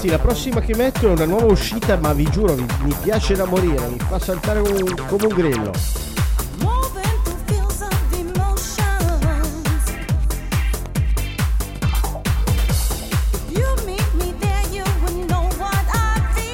Ragazzi, 0.00 0.08
la 0.08 0.18
prossima 0.18 0.60
che 0.60 0.74
metto 0.74 1.08
è 1.08 1.10
una 1.10 1.26
nuova 1.26 1.46
uscita, 1.52 1.96
ma 1.98 2.12
vi 2.12 2.24
giuro, 2.30 2.54
mi, 2.54 2.66
mi 2.82 2.94
piace 3.02 3.34
da 3.34 3.44
morire, 3.44 3.86
mi 3.88 3.98
fa 3.98 4.18
saltare 4.18 4.60
un- 4.60 4.94
come 5.06 5.26
un 5.26 5.34
grillo. 5.34 5.72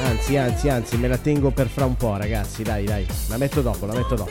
Anzi, 0.09 0.37
anzi, 0.37 0.69
anzi, 0.69 0.97
me 0.97 1.09
la 1.09 1.19
tengo 1.19 1.51
per 1.51 1.69
fra 1.69 1.85
un 1.85 1.97
po', 1.97 2.17
ragazzi, 2.17 2.63
dai, 2.63 2.85
dai. 2.85 3.07
La 3.29 3.37
metto 3.37 3.61
dopo, 3.61 3.87
la 3.87 3.95
metto 3.95 4.15
dopo. 4.17 4.31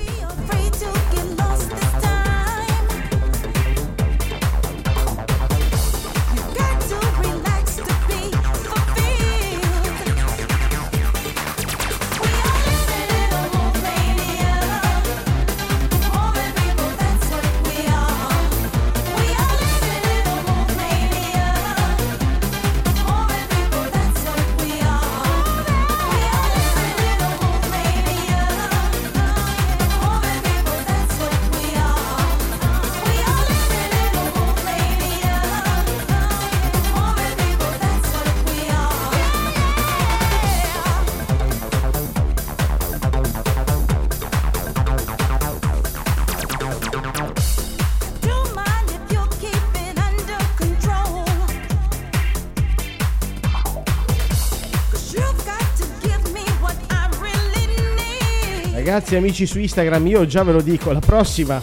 Ragazzi 58.96 59.18
amici 59.18 59.46
su 59.46 59.60
Instagram, 59.60 60.08
io 60.08 60.26
già 60.26 60.42
ve 60.44 60.54
lo 60.54 60.62
dico, 60.62 60.94
la 60.94 61.02
prossima 61.02 61.62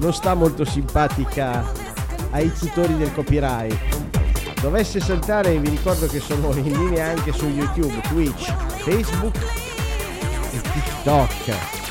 non 0.00 0.14
sta 0.14 0.32
molto 0.32 0.64
simpatica 0.64 1.62
ai 2.30 2.50
tutori 2.58 2.96
del 2.96 3.12
copyright. 3.12 3.76
Dovesse 4.62 4.98
saltare, 4.98 5.58
vi 5.58 5.68
ricordo 5.68 6.06
che 6.06 6.20
sono 6.20 6.54
in 6.54 6.72
linea 6.72 7.08
anche 7.08 7.34
su 7.34 7.46
YouTube, 7.48 8.00
Twitch, 8.08 8.50
Facebook 8.78 9.36
e 10.52 10.60
TikTok. 10.62 11.83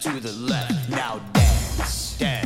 to 0.00 0.20
the 0.20 0.32
left. 0.32 0.88
Now 0.90 1.20
dance, 1.32 2.16
dance. 2.18 2.43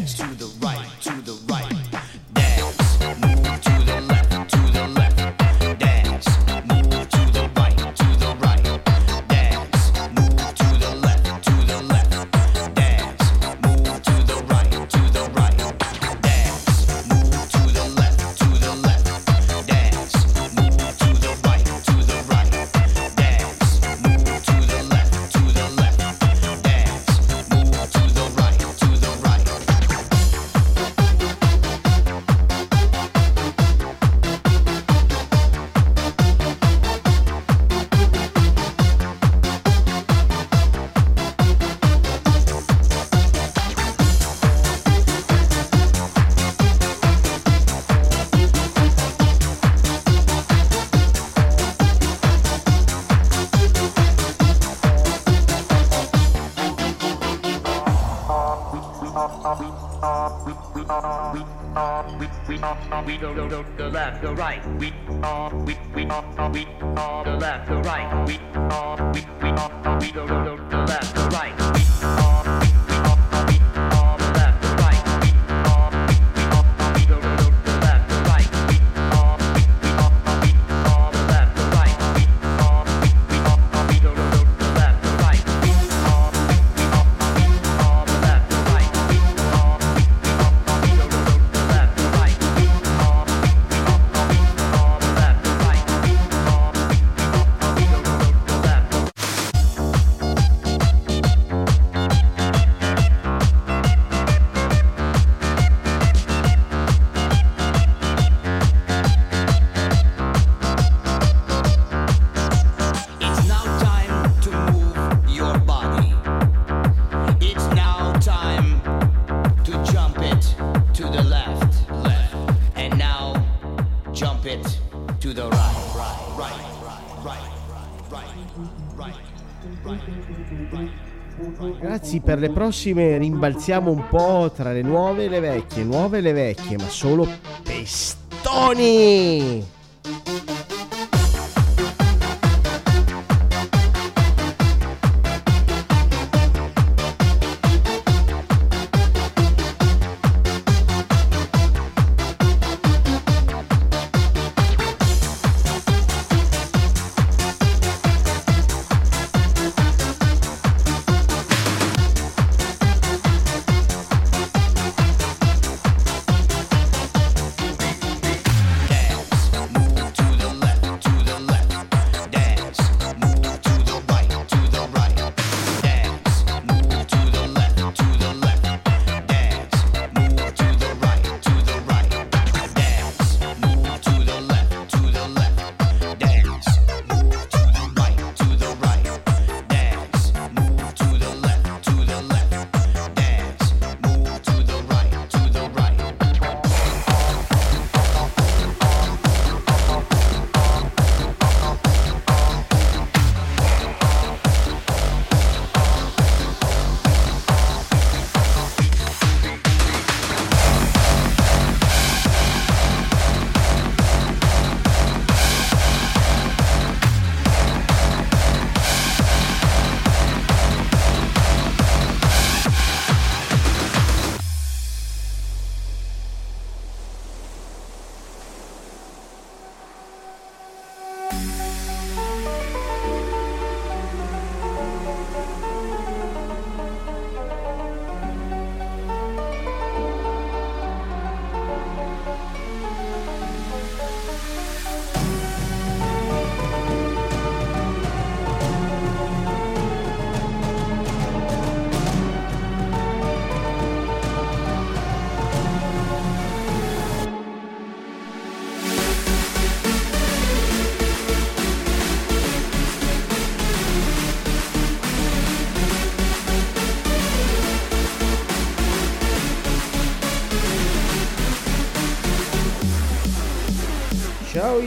Per 132.29 132.41
le 132.41 132.51
prossime 132.51 133.17
rimbalziamo 133.17 133.91
un 133.91 134.07
po' 134.07 134.53
tra 134.55 134.71
le 134.71 134.83
nuove 134.83 135.25
e 135.25 135.29
le 135.31 135.41
vecchie, 135.41 135.83
nuove 135.83 136.19
e 136.19 136.21
le 136.21 136.33
vecchie, 136.33 136.77
ma 136.77 136.87
solo 136.91 137.27
pestoni! 137.63 139.07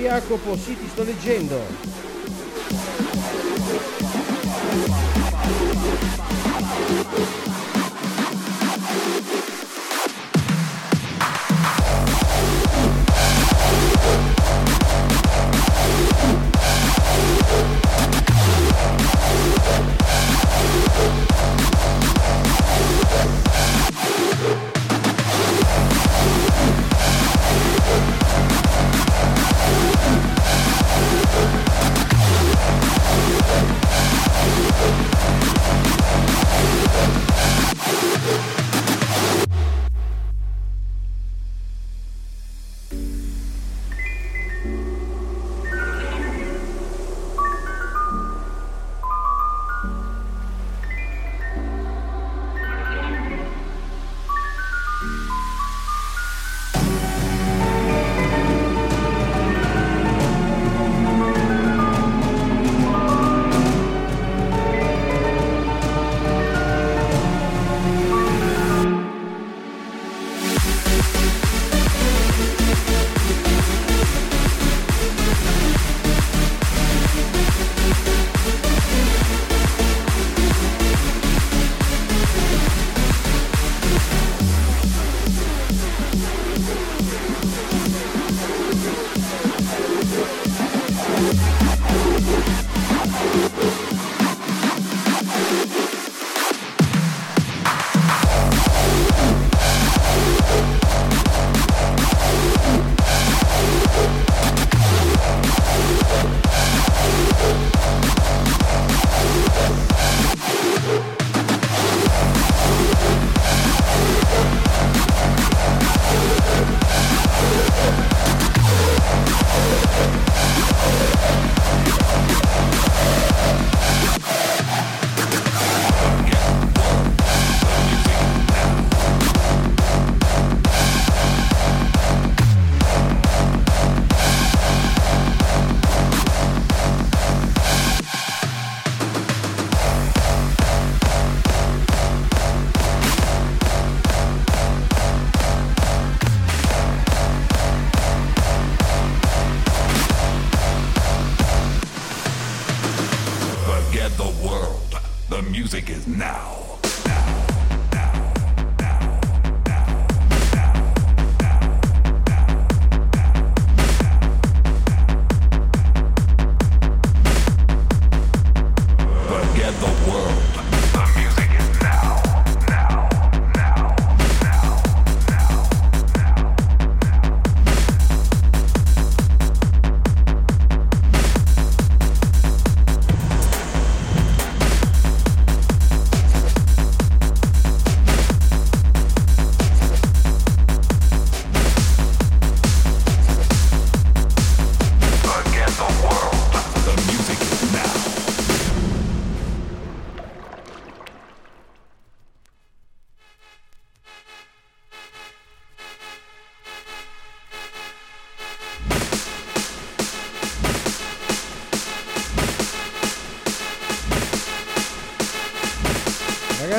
Jacopo, 0.01 0.57
sì 0.57 0.75
ti 0.75 0.87
sto 0.87 1.03
leggendo. 1.03 1.80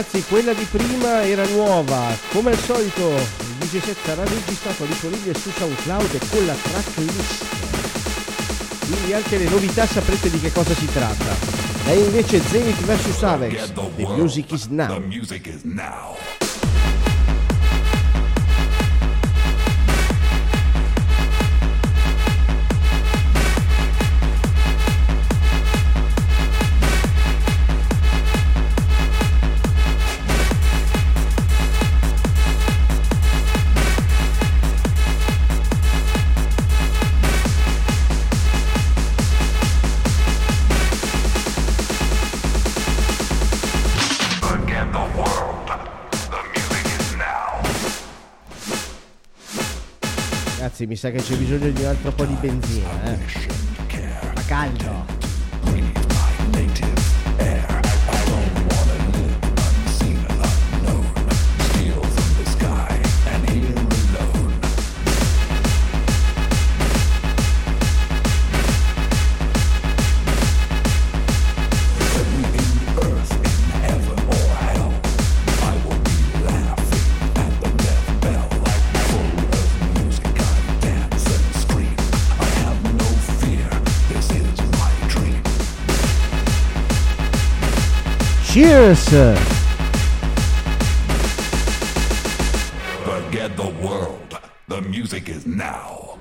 Ragazzi, 0.03 0.25
quella 0.25 0.53
di 0.53 0.67
prima 0.69 1.25
era 1.25 1.47
nuova, 1.47 2.09
come 2.33 2.51
al 2.51 2.59
solito 2.59 3.09
il 3.11 3.55
DJ 3.59 3.81
set 3.81 3.97
sarà 4.05 4.25
registrato 4.25 4.85
disponibile 4.85 5.39
su 5.39 5.51
SoundCloud 5.51 6.15
e 6.15 6.19
con 6.29 6.47
la 6.47 6.55
tracklist. 6.55 7.45
Quindi 8.87 9.13
anche 9.13 9.39
le 9.39 9.49
novità 9.49 9.87
saprete 9.87 10.29
di 10.29 10.41
che 10.41 10.53
cosa 10.53 10.75
si 10.75 10.87
tratta. 10.87 11.37
E 11.87 11.99
invece 11.99 12.41
Zenith 12.43 12.81
vs 12.81 13.23
Avex, 13.23 13.73
The 13.97 14.07
Music 14.07 14.51
is 14.51 14.67
Now. 14.67 16.32
Mi 50.93 50.99
sa 50.99 51.11
che 51.11 51.23
c'è 51.23 51.37
bisogno 51.37 51.71
di 51.71 51.81
un 51.81 51.87
altro 51.87 52.13
po' 52.13 52.27
di 52.27 52.35
benzina, 52.39 53.05
eh. 53.05 53.17
Fa 53.17 54.43
caldo. 54.47 55.02
Cheers! 88.95 89.39
Forget 93.05 93.57
the 93.57 93.75
world. 93.83 94.39
The 94.69 94.83
music 94.83 95.31
is 95.31 95.47
now. 95.47 96.19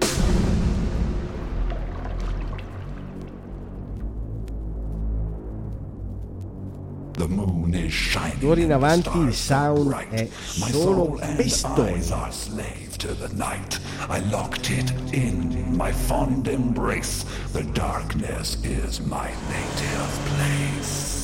The 7.14 7.27
moon 7.27 7.73
is 7.73 7.91
shining. 7.91 8.39
D'ora 8.39 8.61
in 8.61 8.72
avanti 8.72 9.18
il 9.18 9.34
sound 9.34 9.91
è 10.10 10.30
My 10.60 10.72
solo 10.72 11.18
soul 11.18 11.19
and 11.23 11.39
eyes 11.41 12.11
are 12.11 12.31
slave 12.31 12.98
to 12.99 13.14
the 13.14 13.27
night. 13.35 13.80
I 14.07 14.19
locked 14.30 14.69
it 14.69 14.93
in 15.11 15.76
my 15.76 15.91
fond 15.91 16.48
embrace. 16.48 17.26
The 17.52 17.64
darkness 17.73 18.56
is 18.64 19.02
my 19.02 19.30
native 19.49 20.19
place. 20.38 21.20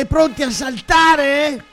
Siete 0.00 0.14
pronti 0.14 0.42
a 0.42 0.50
saltare? 0.50 1.64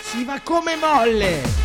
Si 0.00 0.24
va 0.24 0.40
come 0.42 0.76
molle! 0.76 1.61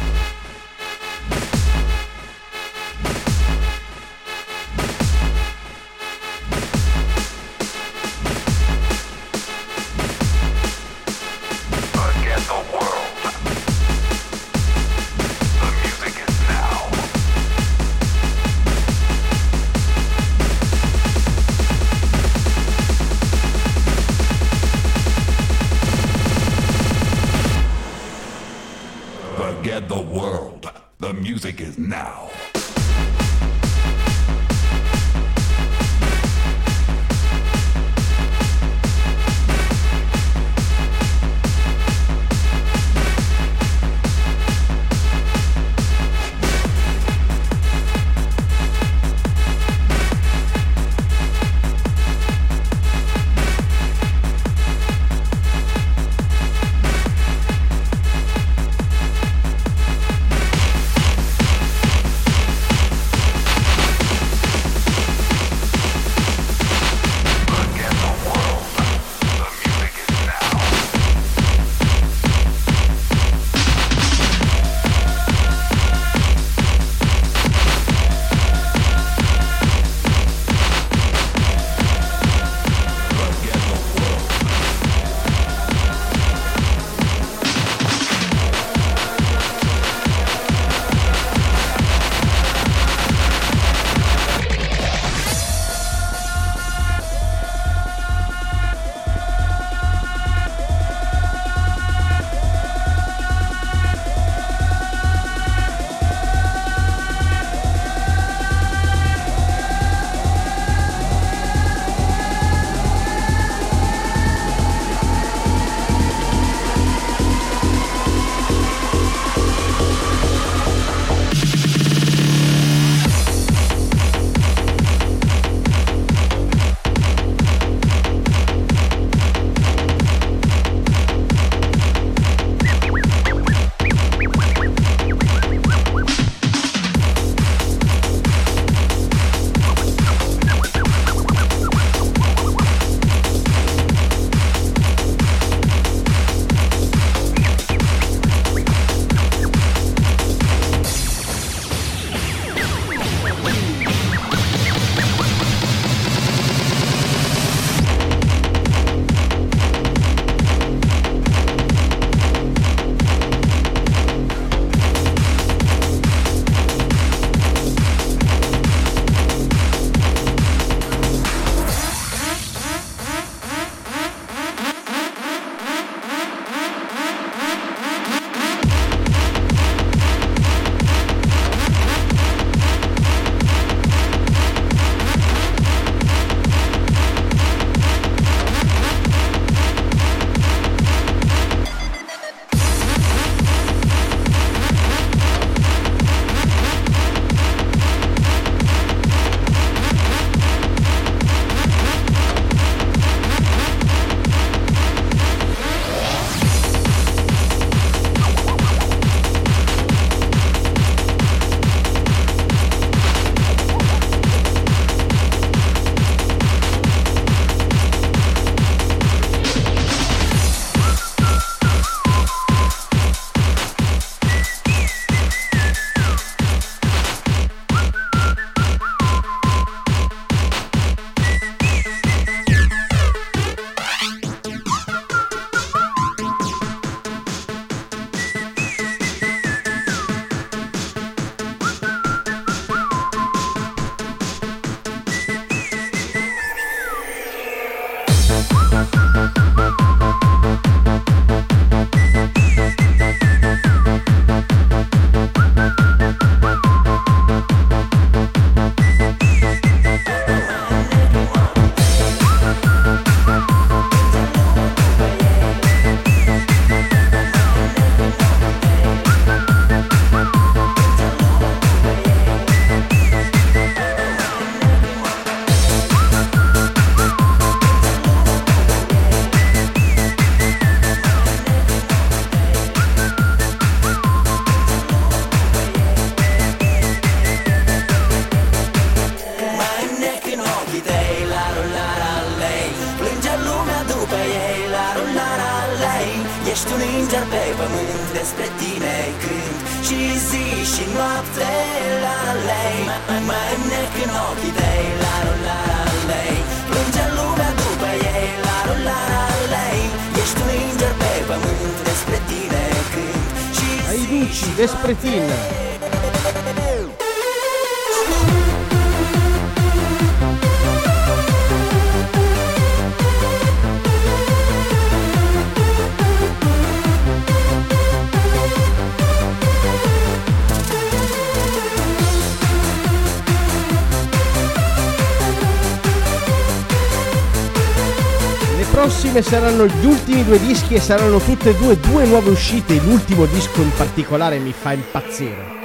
Live 339.18 339.30
saranno 339.30 339.66
gli 339.66 339.86
ultimi 339.86 340.24
due 340.24 340.40
dischi 340.40 340.76
e 340.76 340.80
saranno 340.80 341.18
tutte 341.18 341.50
e 341.50 341.56
due 341.56 341.80
due 341.80 342.06
nuove 342.06 342.30
uscite. 342.30 342.80
L'ultimo 342.82 343.26
disco 343.26 343.64
in 343.64 343.72
particolare 343.76 344.38
mi 344.38 344.52
fa 344.52 344.74
impazzire. 344.74 345.56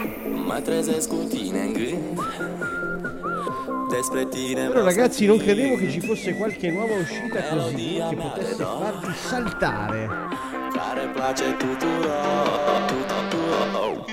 Però 4.54 4.82
ragazzi 4.82 5.26
non 5.26 5.36
credevo 5.36 5.76
che 5.76 5.90
ci 5.90 6.00
fosse 6.00 6.34
qualche 6.34 6.70
nuova 6.70 6.94
uscita 6.94 7.42
così 7.42 8.00
che 8.08 8.16
potesse 8.16 8.64
farti 8.64 9.12
saltare. 9.28 10.06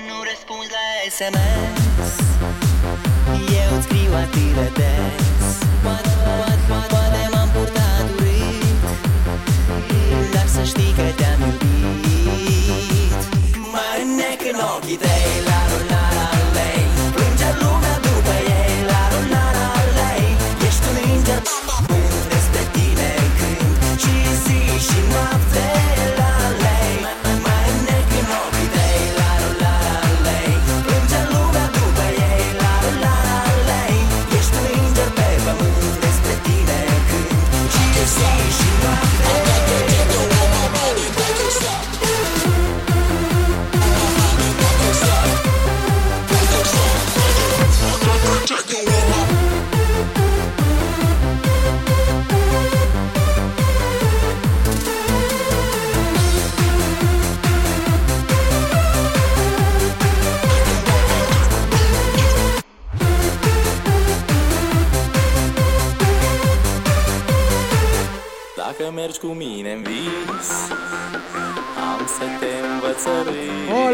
Non 0.06 0.22
risponda 0.22 0.76
SMS. 1.08 1.79
you 14.50 14.56
know, 14.56 16.09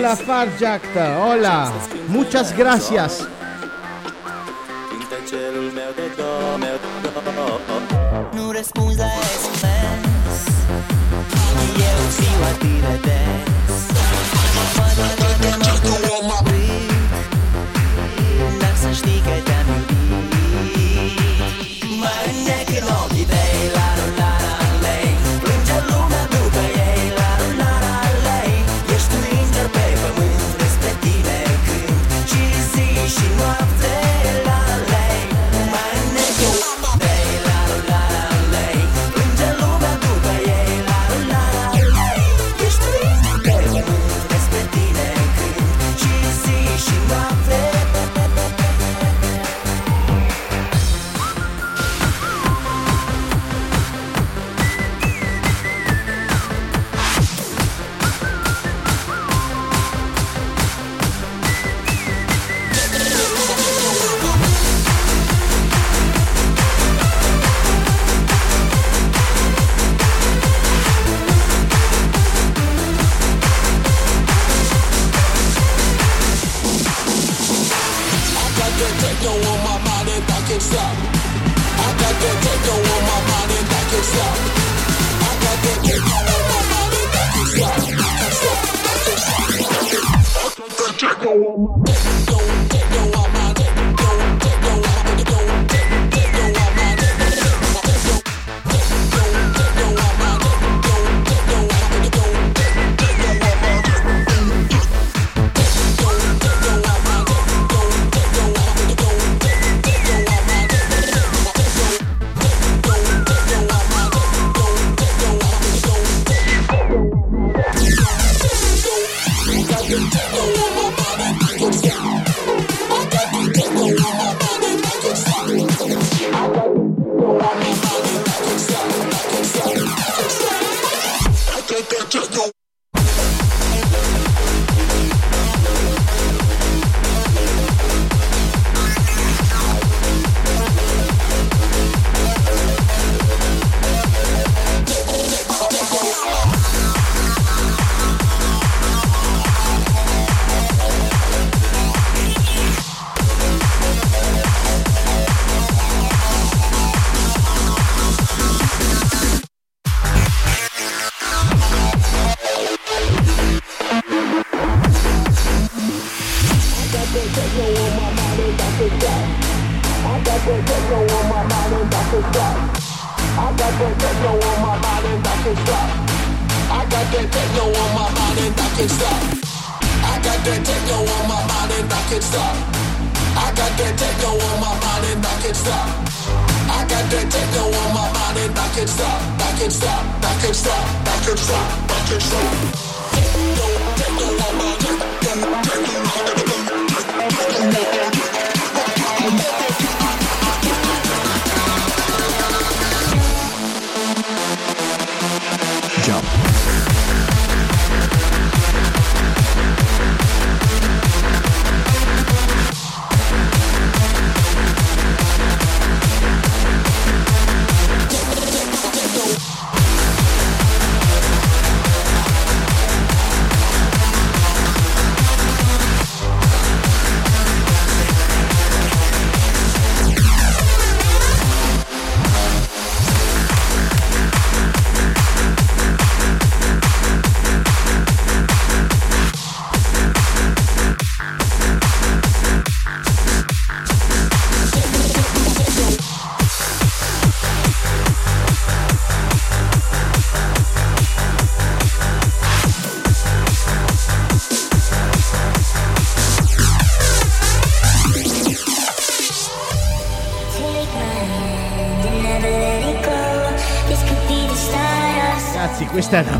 la 0.06 0.14
Farjacta. 0.14 1.18
Hola, 1.18 1.72
muchas 2.06 2.56
gracias 2.56 3.26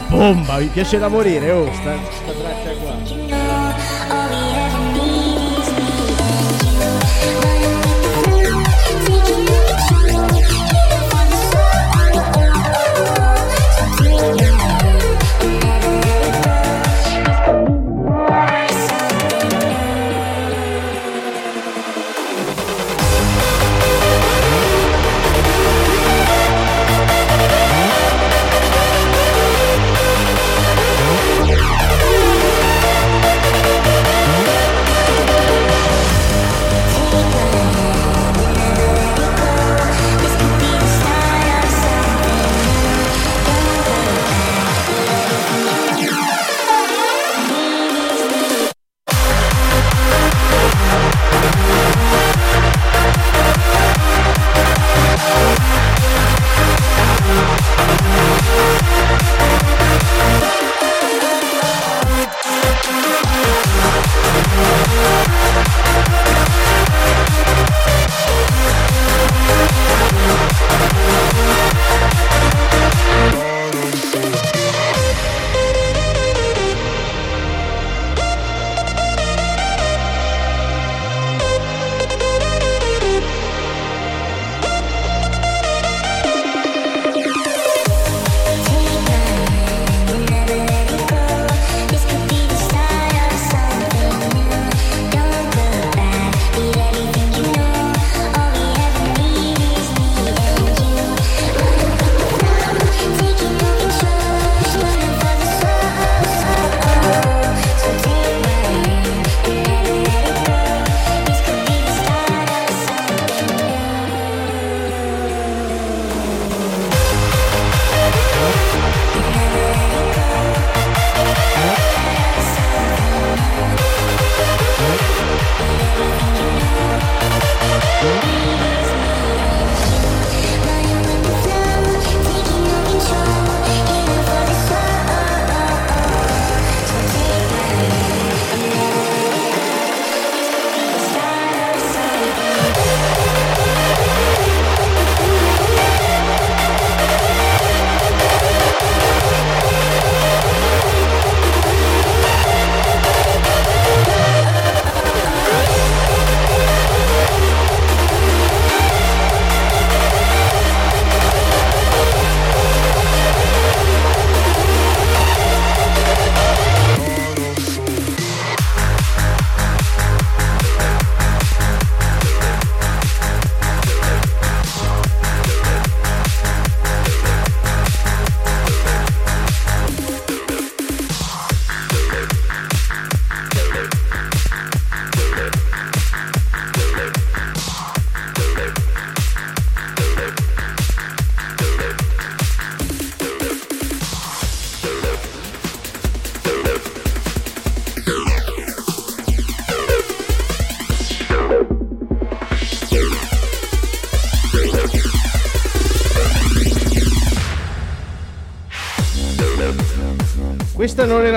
bomba, 0.09 0.59
mi 0.59 0.67
piace 0.67 0.99
da 0.99 1.09
morire, 1.09 1.51
oh, 1.51 1.73
sta, 1.73 1.97
sta 2.11 2.33
traccia 2.33 2.66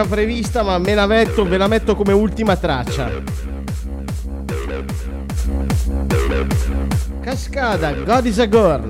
prevista, 0.09 0.63
ma 0.63 0.77
me 0.79 0.95
la 0.95 1.05
metto, 1.05 1.45
ve 1.45 1.57
la 1.57 1.67
metto 1.67 1.95
come 1.95 2.11
ultima 2.11 2.55
traccia. 2.57 3.09
Cascada, 7.21 7.93
God 7.93 8.25
is 8.25 8.39
a 8.39 8.47
Girl. 8.47 8.89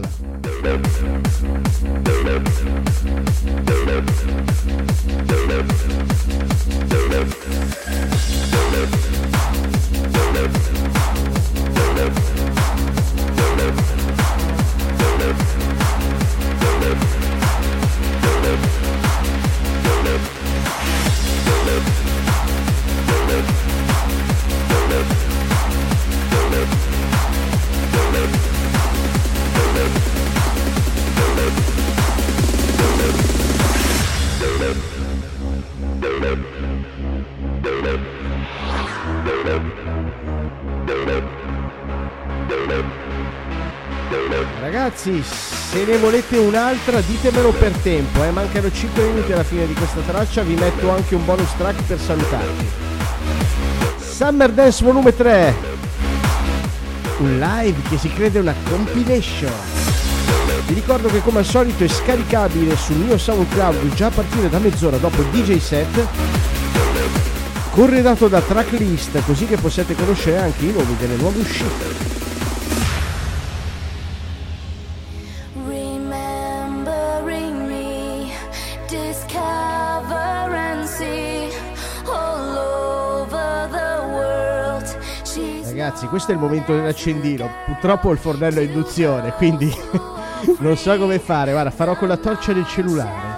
Ragazzi, 45.09 45.23
se 45.71 45.85
ne 45.85 45.97
volete 45.97 46.37
un'altra 46.37 47.01
ditemelo 47.01 47.51
per 47.51 47.71
tempo, 47.81 48.23
eh. 48.23 48.29
mancano 48.29 48.71
5 48.71 49.03
minuti 49.03 49.31
alla 49.31 49.43
fine 49.43 49.65
di 49.65 49.73
questa 49.73 50.01
traccia, 50.01 50.43
vi 50.43 50.53
metto 50.53 50.89
anche 50.89 51.15
un 51.15 51.25
bonus 51.25 51.49
track 51.57 51.81
per 51.83 51.99
salutarvi. 51.99 52.67
Summer 53.99 54.51
Dance 54.51 54.83
Volume 54.83 55.15
3, 55.15 55.55
un 57.19 57.39
live 57.39 57.81
che 57.89 57.97
si 57.97 58.13
crede 58.13 58.39
una 58.39 58.53
compilation. 58.69 59.51
Vi 60.67 60.73
ricordo 60.75 61.07
che 61.07 61.21
come 61.21 61.39
al 61.39 61.45
solito 61.45 61.83
è 61.83 61.87
scaricabile 61.87 62.75
sul 62.75 62.97
mio 62.97 63.17
SoundCloud 63.17 63.93
già 63.95 64.07
a 64.07 64.11
partire 64.11 64.49
da 64.49 64.59
mezz'ora 64.59 64.97
dopo 64.97 65.21
il 65.21 65.27
DJ 65.29 65.57
set, 65.57 66.05
corredato 67.71 68.27
da 68.27 68.41
tracklist 68.41 69.23
così 69.25 69.45
che 69.45 69.57
possiate 69.57 69.95
conoscere 69.95 70.37
anche 70.37 70.65
i 70.65 70.71
nomi 70.71 70.95
delle 70.97 71.15
nuove 71.15 71.39
uscite. 71.39 72.08
Questo 86.09 86.31
è 86.31 86.33
il 86.33 86.41
momento 86.41 86.75
dell'accendino. 86.75 87.49
Purtroppo 87.65 88.11
il 88.11 88.17
fornello 88.17 88.59
a 88.59 88.63
induzione, 88.63 89.31
quindi 89.33 89.73
non 90.59 90.75
so 90.75 90.97
come 90.97 91.19
fare. 91.19 91.51
Guarda, 91.51 91.71
farò 91.71 91.95
con 91.95 92.07
la 92.07 92.17
torcia 92.17 92.53
del 92.53 92.67
cellulare. 92.67 93.37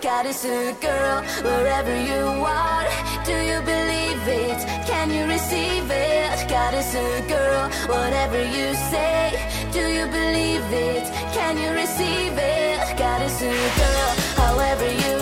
God 0.00 0.26
is 0.26 0.44
a 0.44 0.72
girl, 0.80 1.22
wherever 1.44 1.94
you 1.94 2.24
are. 2.44 2.86
Do 3.24 3.36
you 3.36 3.60
believe 3.62 4.26
it? 4.26 4.58
Can 4.86 5.10
you 5.10 5.26
receive 5.26 5.90
it? 5.90 6.48
God 6.48 6.74
is 6.74 6.94
a 6.94 7.22
girl, 7.28 7.68
whatever 7.88 8.42
you 8.42 8.74
say. 8.90 9.38
Do 9.70 9.80
you 9.80 10.06
believe 10.06 10.64
it? 10.72 11.17
Can 11.48 11.56
you 11.56 11.70
receive 11.70 12.36
it? 12.36 12.98
God 12.98 13.22
is 13.22 13.40
a 13.40 13.48
girl, 13.48 14.10
however 14.36 14.84
you 14.84 15.17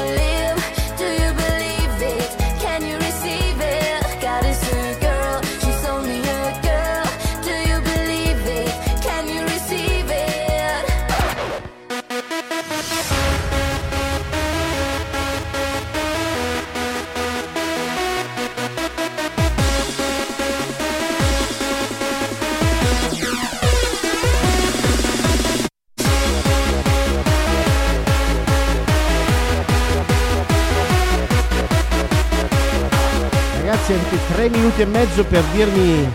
tre 34.33 34.49
minuti 34.49 34.81
e 34.83 34.87
mezzo 34.87 35.25
per 35.25 35.43
dirmi 35.53 36.11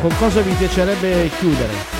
con 0.00 0.10
cosa 0.18 0.40
vi 0.40 0.52
piacerebbe 0.52 1.30
chiudere. 1.38 1.99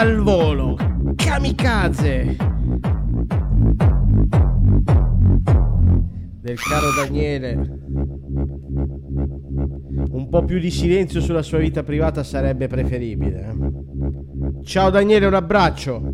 Al 0.00 0.16
volo, 0.22 0.76
kamikaze. 1.14 2.36
Del 6.40 6.56
caro 6.56 6.86
Daniele. 6.96 7.78
Un 10.12 10.28
po' 10.30 10.42
più 10.44 10.58
di 10.58 10.70
silenzio 10.70 11.20
sulla 11.20 11.42
sua 11.42 11.58
vita 11.58 11.82
privata 11.82 12.22
sarebbe 12.22 12.66
preferibile. 12.66 13.40
eh. 13.46 14.64
Ciao 14.64 14.88
Daniele, 14.88 15.26
un 15.26 15.34
abbraccio. 15.34 16.09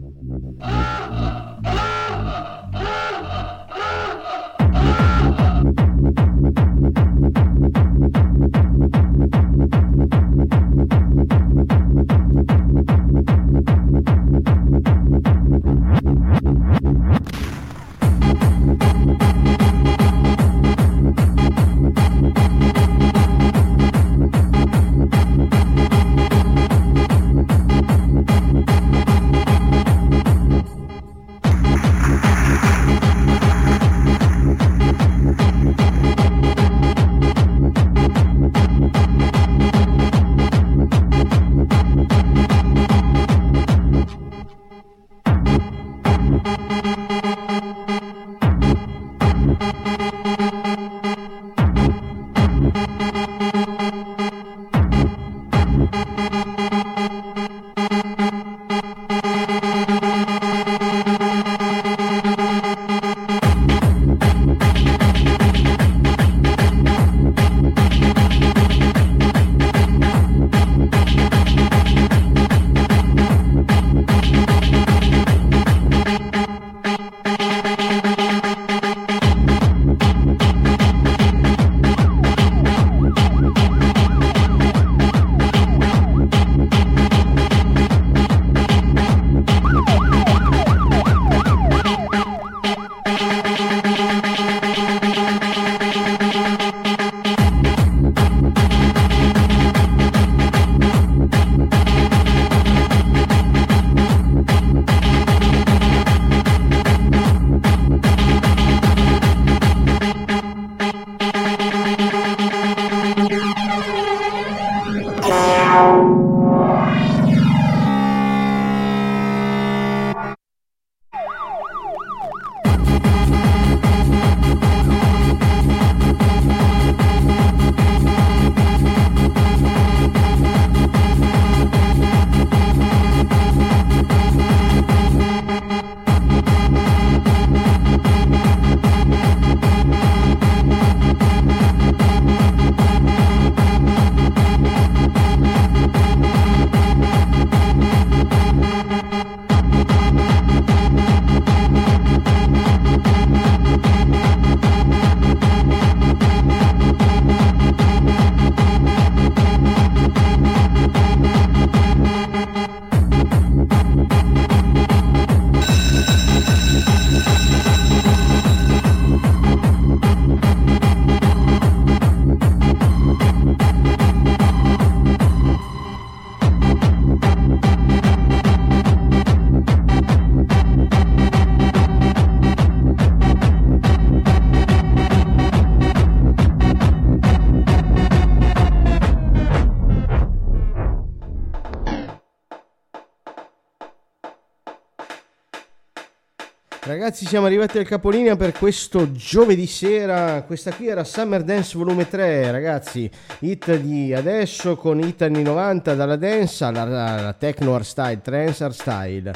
Ragazzi, 197.06 197.26
siamo 197.26 197.46
arrivati 197.46 197.78
al 197.78 197.86
capolinea 197.86 198.34
per 198.34 198.50
questo 198.50 199.12
giovedì 199.12 199.68
sera. 199.68 200.42
Questa 200.42 200.72
qui 200.72 200.88
era 200.88 201.04
Summer 201.04 201.44
Dance 201.44 201.78
Volume 201.78 202.08
3, 202.08 202.50
ragazzi. 202.50 203.08
Hit 203.38 203.76
di 203.76 204.12
adesso 204.12 204.74
con 204.74 204.98
hit 204.98 205.22
anni 205.22 205.44
90 205.44 205.94
dalla 205.94 206.16
dance 206.16 206.64
alla, 206.64 207.32
techno 207.38 207.76
art 207.76 207.84
style, 207.84 208.20
trance 208.22 208.64
art 208.64 208.74
style. 208.74 209.32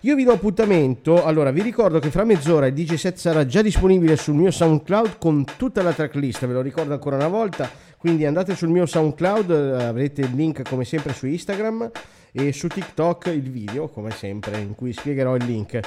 Io 0.00 0.14
vi 0.14 0.24
do 0.24 0.32
appuntamento. 0.32 1.24
Allora, 1.24 1.50
vi 1.52 1.62
ricordo 1.62 2.00
che 2.00 2.10
fra 2.10 2.24
mezz'ora 2.24 2.66
il 2.66 2.74
DJ 2.74 2.96
set 2.96 3.16
sarà 3.16 3.46
già 3.46 3.62
disponibile 3.62 4.16
sul 4.16 4.34
mio 4.34 4.50
SoundCloud 4.50 5.16
con 5.16 5.42
tutta 5.56 5.82
la 5.82 5.94
tracklist. 5.94 6.44
Ve 6.46 6.52
lo 6.52 6.60
ricordo 6.60 6.92
ancora 6.92 7.16
una 7.16 7.28
volta. 7.28 7.66
Quindi 7.96 8.26
andate 8.26 8.54
sul 8.54 8.68
mio 8.68 8.84
SoundCloud, 8.84 9.50
eh, 9.50 9.84
avrete 9.84 10.20
il 10.20 10.34
link 10.34 10.68
come 10.68 10.84
sempre 10.84 11.14
su 11.14 11.26
Instagram 11.26 11.90
e 12.38 12.52
su 12.52 12.68
TikTok 12.68 13.28
il 13.28 13.50
video, 13.50 13.88
come 13.88 14.10
sempre, 14.10 14.58
in 14.58 14.74
cui 14.74 14.92
spiegherò 14.92 15.36
il 15.36 15.44
link. 15.46 15.80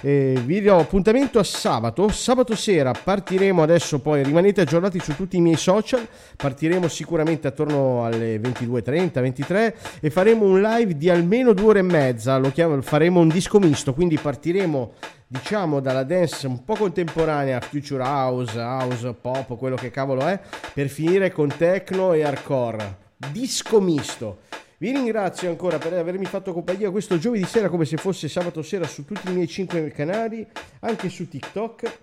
Eh, 0.00 0.42
vi 0.44 0.60
do 0.60 0.76
appuntamento 0.76 1.38
a 1.38 1.44
sabato. 1.44 2.08
Sabato 2.08 2.56
sera 2.56 2.90
partiremo 2.90 3.62
adesso, 3.62 4.00
poi 4.00 4.24
rimanete 4.24 4.62
aggiornati 4.62 4.98
su 4.98 5.14
tutti 5.14 5.36
i 5.36 5.40
miei 5.40 5.56
social. 5.56 6.04
Partiremo 6.36 6.88
sicuramente 6.88 7.46
attorno 7.46 8.04
alle 8.04 8.38
22.30, 8.38 9.20
23 9.20 9.76
e 10.00 10.10
faremo 10.10 10.44
un 10.44 10.60
live 10.60 10.96
di 10.96 11.08
almeno 11.08 11.52
due 11.52 11.66
ore 11.66 11.78
e 11.78 11.82
mezza. 11.82 12.36
Lo 12.36 12.50
chiamo, 12.50 12.82
faremo 12.82 13.20
un 13.20 13.28
disco 13.28 13.60
misto, 13.60 13.94
quindi 13.94 14.18
partiremo 14.18 14.94
diciamo 15.28 15.78
dalla 15.78 16.02
dance 16.02 16.48
un 16.48 16.64
po' 16.64 16.74
contemporanea, 16.74 17.60
future 17.60 18.02
house, 18.02 18.58
house, 18.58 19.14
pop, 19.14 19.56
quello 19.56 19.76
che 19.76 19.92
cavolo 19.92 20.26
è, 20.26 20.38
per 20.74 20.88
finire 20.88 21.30
con 21.30 21.48
techno 21.56 22.12
e 22.12 22.24
hardcore. 22.24 22.96
Disco 23.30 23.80
misto. 23.80 24.38
Vi 24.82 24.90
ringrazio 24.90 25.48
ancora 25.48 25.78
per 25.78 25.92
avermi 25.92 26.24
fatto 26.24 26.52
compagnia 26.52 26.90
questo 26.90 27.16
giovedì 27.16 27.44
sera 27.44 27.68
come 27.68 27.84
se 27.84 27.96
fosse 27.96 28.26
sabato 28.26 28.62
sera 28.62 28.84
su 28.84 29.04
tutti 29.04 29.28
i 29.30 29.32
miei 29.32 29.46
5 29.46 29.92
canali, 29.92 30.44
anche 30.80 31.08
su 31.08 31.28
TikTok. 31.28 31.98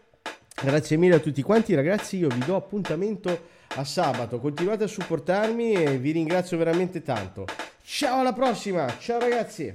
Grazie 0.63 0.95
mille 0.95 1.15
a 1.15 1.19
tutti 1.19 1.41
quanti 1.41 1.75
ragazzi, 1.75 2.15
io 2.15 2.29
vi 2.29 2.39
do 2.39 2.55
appuntamento 2.55 3.47
a 3.75 3.83
sabato, 3.83 4.39
continuate 4.39 4.85
a 4.85 4.87
supportarmi 4.87 5.73
e 5.73 5.97
vi 5.97 6.11
ringrazio 6.11 6.57
veramente 6.57 7.01
tanto. 7.01 7.43
Ciao 7.83 8.21
alla 8.21 8.31
prossima, 8.31 8.87
ciao 8.97 9.19
ragazzi! 9.19 9.73